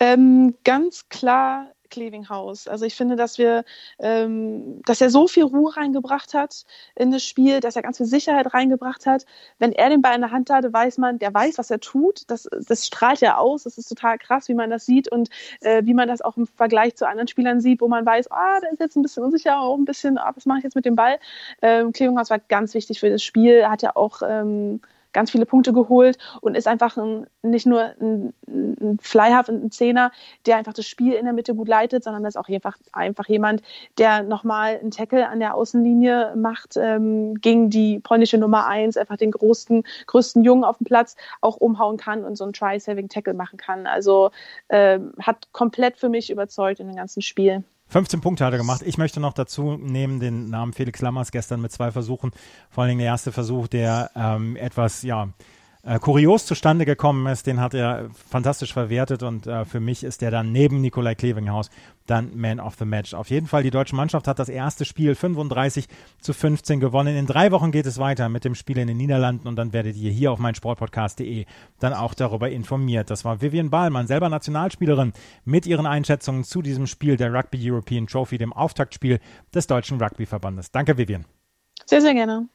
Ähm, 0.00 0.54
ganz 0.64 1.08
klar 1.08 1.68
Klevinghaus. 1.90 2.68
Also 2.68 2.84
ich 2.84 2.94
finde, 2.94 3.16
dass 3.16 3.38
wir, 3.38 3.64
ähm, 3.98 4.82
dass 4.84 5.00
er 5.00 5.10
so 5.10 5.26
viel 5.28 5.44
Ruhe 5.44 5.76
reingebracht 5.76 6.34
hat 6.34 6.64
in 6.94 7.10
das 7.10 7.24
Spiel, 7.24 7.60
dass 7.60 7.76
er 7.76 7.82
ganz 7.82 7.96
viel 7.98 8.06
Sicherheit 8.06 8.52
reingebracht 8.52 9.06
hat. 9.06 9.24
Wenn 9.58 9.72
er 9.72 9.88
den 9.88 10.02
Ball 10.02 10.14
in 10.14 10.20
der 10.20 10.30
Hand 10.30 10.50
hatte, 10.50 10.72
weiß 10.72 10.98
man, 10.98 11.18
der 11.18 11.32
weiß, 11.32 11.58
was 11.58 11.70
er 11.70 11.80
tut. 11.80 12.22
Das, 12.28 12.48
das 12.66 12.86
strahlt 12.86 13.20
ja 13.20 13.36
aus. 13.36 13.64
Das 13.64 13.78
ist 13.78 13.88
total 13.88 14.18
krass, 14.18 14.48
wie 14.48 14.54
man 14.54 14.70
das 14.70 14.86
sieht 14.86 15.10
und 15.10 15.28
äh, 15.60 15.84
wie 15.84 15.94
man 15.94 16.08
das 16.08 16.22
auch 16.22 16.36
im 16.36 16.46
Vergleich 16.46 16.96
zu 16.96 17.06
anderen 17.06 17.28
Spielern 17.28 17.60
sieht, 17.60 17.80
wo 17.80 17.88
man 17.88 18.04
weiß, 18.04 18.30
ah, 18.30 18.60
der 18.60 18.72
ist 18.72 18.80
jetzt 18.80 18.96
ein 18.96 19.02
bisschen 19.02 19.24
unsicher, 19.24 19.60
auch 19.60 19.76
ein 19.76 19.84
bisschen, 19.84 20.18
ah, 20.18 20.32
was 20.34 20.46
mache 20.46 20.58
ich 20.58 20.64
jetzt 20.64 20.76
mit 20.76 20.84
dem 20.84 20.96
Ball? 20.96 21.18
Ähm, 21.62 21.92
Klevinghaus 21.92 22.30
war 22.30 22.38
ganz 22.38 22.74
wichtig 22.74 23.00
für 23.00 23.10
das 23.10 23.22
Spiel. 23.22 23.68
Hat 23.68 23.82
ja 23.82 23.94
auch 23.94 24.22
ähm, 24.22 24.80
ganz 25.16 25.30
viele 25.30 25.46
Punkte 25.46 25.72
geholt 25.72 26.18
und 26.42 26.56
ist 26.56 26.68
einfach 26.68 26.98
ein, 26.98 27.26
nicht 27.42 27.64
nur 27.64 27.94
ein, 28.00 28.34
ein 28.46 28.98
Flyhaft, 29.00 29.48
ein 29.48 29.70
Zehner, 29.70 30.12
der 30.44 30.58
einfach 30.58 30.74
das 30.74 30.86
Spiel 30.86 31.14
in 31.14 31.24
der 31.24 31.32
Mitte 31.32 31.54
gut 31.54 31.68
leitet, 31.68 32.04
sondern 32.04 32.26
ist 32.26 32.36
auch 32.36 32.48
einfach, 32.48 32.76
einfach 32.92 33.26
jemand, 33.26 33.62
der 33.96 34.22
nochmal 34.22 34.78
einen 34.78 34.90
Tackle 34.90 35.26
an 35.26 35.40
der 35.40 35.54
Außenlinie 35.54 36.34
macht 36.36 36.76
ähm, 36.76 37.34
gegen 37.36 37.70
die 37.70 37.98
polnische 37.98 38.36
Nummer 38.36 38.66
eins, 38.66 38.98
einfach 38.98 39.16
den 39.16 39.30
größten, 39.30 39.84
größten 40.06 40.44
Jungen 40.44 40.64
auf 40.64 40.76
dem 40.76 40.84
Platz 40.84 41.16
auch 41.40 41.56
umhauen 41.56 41.96
kann 41.96 42.22
und 42.22 42.36
so 42.36 42.44
einen 42.44 42.52
Try-Saving-Tackle 42.52 43.32
machen 43.32 43.56
kann. 43.56 43.86
Also 43.86 44.32
ähm, 44.68 45.14
hat 45.18 45.50
komplett 45.52 45.96
für 45.96 46.10
mich 46.10 46.30
überzeugt 46.30 46.80
in 46.80 46.88
dem 46.88 46.96
ganzen 46.96 47.22
Spiel. 47.22 47.64
15 47.88 48.20
Punkte 48.20 48.44
hat 48.44 48.52
er 48.52 48.58
gemacht. 48.58 48.82
Ich 48.84 48.98
möchte 48.98 49.20
noch 49.20 49.32
dazu 49.32 49.76
nehmen 49.76 50.18
den 50.20 50.50
Namen 50.50 50.72
Felix 50.72 51.00
Lammers 51.00 51.30
gestern 51.30 51.60
mit 51.60 51.72
zwei 51.72 51.92
Versuchen. 51.92 52.32
Vor 52.70 52.82
allen 52.82 52.90
Dingen 52.90 52.98
der 53.00 53.08
erste 53.08 53.32
Versuch, 53.32 53.68
der 53.68 54.10
ähm, 54.16 54.56
etwas, 54.56 55.02
ja, 55.02 55.28
äh, 55.86 56.00
kurios 56.00 56.44
zustande 56.44 56.84
gekommen 56.84 57.26
ist, 57.28 57.46
den 57.46 57.60
hat 57.60 57.72
er 57.72 58.10
fantastisch 58.28 58.72
verwertet 58.72 59.22
und 59.22 59.46
äh, 59.46 59.64
für 59.64 59.78
mich 59.78 60.02
ist 60.02 60.20
er 60.20 60.32
dann 60.32 60.50
neben 60.50 60.80
Nikolai 60.80 61.14
Klevinghaus 61.14 61.70
dann 62.06 62.36
Man 62.36 62.58
of 62.58 62.74
the 62.74 62.84
Match. 62.84 63.14
Auf 63.14 63.30
jeden 63.30 63.46
Fall, 63.46 63.62
die 63.62 63.70
deutsche 63.70 63.94
Mannschaft 63.94 64.26
hat 64.26 64.40
das 64.40 64.48
erste 64.48 64.84
Spiel 64.84 65.14
35 65.14 65.86
zu 66.20 66.32
15 66.32 66.80
gewonnen. 66.80 67.16
In 67.16 67.26
drei 67.26 67.52
Wochen 67.52 67.70
geht 67.70 67.86
es 67.86 67.98
weiter 67.98 68.28
mit 68.28 68.44
dem 68.44 68.56
Spiel 68.56 68.78
in 68.78 68.88
den 68.88 68.96
Niederlanden 68.96 69.46
und 69.46 69.54
dann 69.56 69.72
werdet 69.72 69.96
ihr 69.96 70.10
hier 70.10 70.32
auf 70.32 70.40
meinsportpodcast.de 70.40 71.46
dann 71.78 71.92
auch 71.94 72.14
darüber 72.14 72.50
informiert. 72.50 73.08
Das 73.08 73.24
war 73.24 73.40
Vivian 73.40 73.70
Bahlmann, 73.70 74.08
selber 74.08 74.28
Nationalspielerin, 74.28 75.12
mit 75.44 75.66
ihren 75.66 75.86
Einschätzungen 75.86 76.42
zu 76.42 76.62
diesem 76.62 76.88
Spiel 76.88 77.16
der 77.16 77.32
Rugby 77.32 77.58
European 77.70 78.08
Trophy, 78.08 78.38
dem 78.38 78.52
Auftaktspiel 78.52 79.20
des 79.54 79.68
Deutschen 79.68 80.02
Rugbyverbandes. 80.02 80.72
Danke, 80.72 80.98
Vivian. 80.98 81.26
Sehr, 81.84 82.00
sehr 82.00 82.14
gerne. 82.14 82.48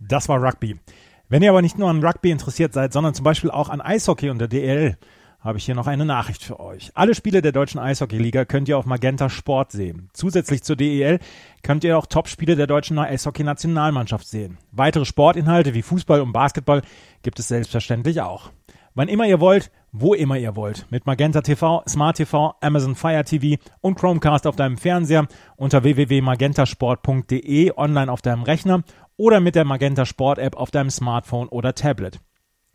Das 0.00 0.28
war 0.28 0.42
Rugby. 0.42 0.80
Wenn 1.28 1.42
ihr 1.42 1.50
aber 1.50 1.62
nicht 1.62 1.78
nur 1.78 1.90
an 1.90 2.04
Rugby 2.04 2.30
interessiert 2.30 2.72
seid, 2.72 2.92
sondern 2.92 3.14
zum 3.14 3.24
Beispiel 3.24 3.50
auch 3.50 3.68
an 3.68 3.80
Eishockey 3.80 4.30
und 4.30 4.38
der 4.38 4.46
DL, 4.46 4.96
habe 5.40 5.58
ich 5.58 5.64
hier 5.64 5.74
noch 5.74 5.86
eine 5.86 6.04
Nachricht 6.04 6.42
für 6.42 6.60
euch. 6.60 6.90
Alle 6.94 7.14
Spiele 7.14 7.42
der 7.42 7.52
deutschen 7.52 7.80
Eishockeyliga 7.80 8.44
könnt 8.44 8.68
ihr 8.68 8.78
auf 8.78 8.86
Magenta 8.86 9.28
Sport 9.28 9.72
sehen. 9.72 10.08
Zusätzlich 10.12 10.62
zur 10.62 10.76
DEL 10.76 11.18
könnt 11.62 11.84
ihr 11.84 11.98
auch 11.98 12.06
Topspiele 12.06 12.56
der 12.56 12.66
deutschen 12.66 12.98
Eishockey-Nationalmannschaft 12.98 14.26
sehen. 14.26 14.58
Weitere 14.72 15.04
Sportinhalte 15.04 15.74
wie 15.74 15.82
Fußball 15.82 16.20
und 16.20 16.32
Basketball 16.32 16.82
gibt 17.22 17.38
es 17.38 17.48
selbstverständlich 17.48 18.20
auch. 18.20 18.50
Wann 18.94 19.08
immer 19.08 19.26
ihr 19.26 19.40
wollt, 19.40 19.70
wo 19.92 20.14
immer 20.14 20.38
ihr 20.38 20.56
wollt. 20.56 20.86
Mit 20.90 21.06
Magenta 21.06 21.42
TV, 21.42 21.82
Smart 21.86 22.16
TV, 22.16 22.54
Amazon 22.60 22.94
Fire 22.94 23.24
TV 23.24 23.62
und 23.80 23.98
Chromecast 23.98 24.46
auf 24.46 24.56
deinem 24.56 24.78
Fernseher 24.78 25.26
unter 25.56 25.84
www.magentasport.de 25.84 27.72
online 27.76 28.10
auf 28.10 28.22
deinem 28.22 28.42
Rechner 28.42 28.82
oder 29.16 29.40
mit 29.40 29.54
der 29.54 29.64
Magenta 29.64 30.06
Sport 30.06 30.38
App 30.38 30.56
auf 30.56 30.70
deinem 30.70 30.90
Smartphone 30.90 31.48
oder 31.48 31.74
Tablet. 31.74 32.20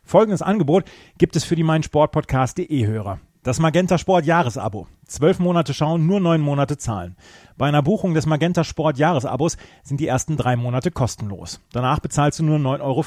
Folgendes 0.02 0.42
Angebot 0.42 0.84
gibt 1.18 1.36
es 1.36 1.44
für 1.44 1.56
die 1.56 1.62
meinsportpodcast.de 1.62 2.86
Hörer. 2.86 3.20
Das 3.44 3.58
Magenta 3.58 3.98
Sport 3.98 4.24
Jahresabo. 4.24 4.86
Zwölf 5.06 5.40
Monate 5.40 5.74
schauen, 5.74 6.06
nur 6.06 6.20
neun 6.20 6.40
Monate 6.40 6.78
zahlen. 6.78 7.16
Bei 7.56 7.66
einer 7.66 7.82
Buchung 7.82 8.14
des 8.14 8.26
Magenta 8.26 8.62
Sport 8.62 8.98
Jahresabos 8.98 9.56
sind 9.82 9.98
die 9.98 10.06
ersten 10.06 10.36
drei 10.36 10.54
Monate 10.54 10.92
kostenlos. 10.92 11.60
Danach 11.72 11.98
bezahlst 11.98 12.38
du 12.38 12.44
nur 12.44 12.58
9,95 12.58 12.80
Euro 12.82 13.04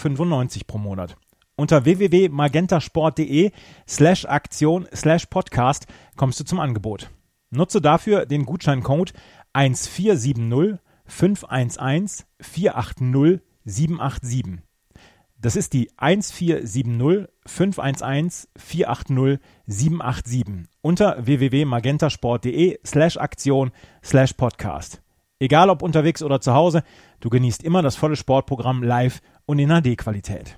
pro 0.68 0.78
Monat. 0.78 1.16
Unter 1.56 1.86
www.magentasport.de 1.86 3.52
slash 3.88 4.26
Aktion 4.26 4.88
slash 4.94 5.26
Podcast 5.28 5.88
kommst 6.18 6.40
du 6.42 6.44
zum 6.44 6.60
Angebot. 6.60 7.10
Nutze 7.50 7.80
dafür 7.80 8.26
den 8.26 8.46
Gutscheincode 8.46 9.14
1470 9.54 10.80
511 11.06 12.26
480 12.40 13.42
787. 13.66 14.60
Das 15.40 15.56
ist 15.56 15.74
die 15.74 15.90
1470 15.98 17.28
511 17.46 18.48
480 18.58 19.40
787 19.68 20.66
unter 20.82 21.26
www.magentasport.de 21.26 22.80
slash 22.86 23.18
Aktion 23.18 23.72
slash 24.04 24.34
Podcast. 24.34 25.02
Egal 25.40 25.70
ob 25.70 25.82
unterwegs 25.82 26.24
oder 26.24 26.40
zu 26.40 26.54
Hause, 26.54 26.84
du 27.20 27.30
genießt 27.30 27.64
immer 27.64 27.82
das 27.82 27.96
volle 27.96 28.16
Sportprogramm 28.16 28.82
live 28.82 29.22
und 29.46 29.60
in 29.60 29.70
HD-Qualität. 29.70 30.58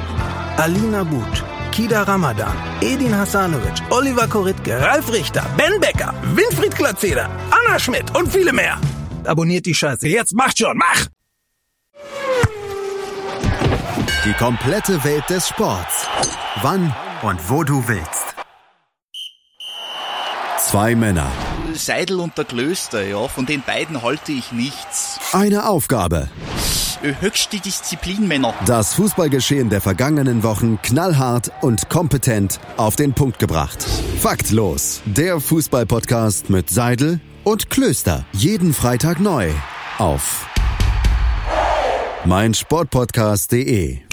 Alina 0.57 1.03
But, 1.03 1.43
Kida 1.71 2.05
Ramadan, 2.07 2.55
Edin 2.81 3.13
Hasanovic, 3.13 3.81
Oliver 3.89 4.27
Koritke, 4.27 4.79
Ralf 4.79 5.11
Richter, 5.11 5.43
Ben 5.57 5.79
Becker, 5.79 6.13
Winfried 6.35 6.75
Glatzeder, 6.75 7.29
Anna 7.49 7.79
Schmidt 7.79 8.15
und 8.15 8.31
viele 8.31 8.51
mehr. 8.51 8.77
Abonniert 9.25 9.65
die 9.65 9.73
Scheiße. 9.73 10.07
Jetzt 10.07 10.33
macht 10.33 10.57
schon, 10.59 10.77
mach! 10.77 11.07
Die 14.25 14.33
komplette 14.33 15.03
Welt 15.03 15.27
des 15.29 15.47
Sports. 15.47 16.07
Wann 16.61 16.93
und 17.23 17.49
wo 17.49 17.63
du 17.63 17.87
willst. 17.87 18.35
Zwei 20.59 20.95
Männer. 20.95 21.31
Seidel 21.73 22.19
und 22.19 22.37
der 22.37 22.45
Klöster, 22.45 23.03
ja, 23.03 23.27
von 23.27 23.45
den 23.45 23.61
beiden 23.63 24.03
halte 24.03 24.31
ich 24.31 24.51
nichts. 24.51 25.19
Eine 25.31 25.67
Aufgabe. 25.67 26.29
Höchste 27.03 27.59
Disziplin. 27.59 28.31
Das 28.65 28.93
Fußballgeschehen 28.93 29.69
der 29.69 29.81
vergangenen 29.81 30.43
Wochen 30.43 30.79
knallhart 30.83 31.51
und 31.61 31.89
kompetent 31.89 32.59
auf 32.77 32.95
den 32.95 33.13
Punkt 33.13 33.39
gebracht. 33.39 33.83
Faktlos. 34.19 35.01
Der 35.05 35.39
Fußballpodcast 35.39 36.51
mit 36.51 36.69
Seidel 36.69 37.19
und 37.43 37.71
Klöster. 37.71 38.25
Jeden 38.33 38.73
Freitag 38.73 39.19
neu. 39.19 39.49
Auf 39.97 40.45
meinsportpodcast.de 42.25 44.10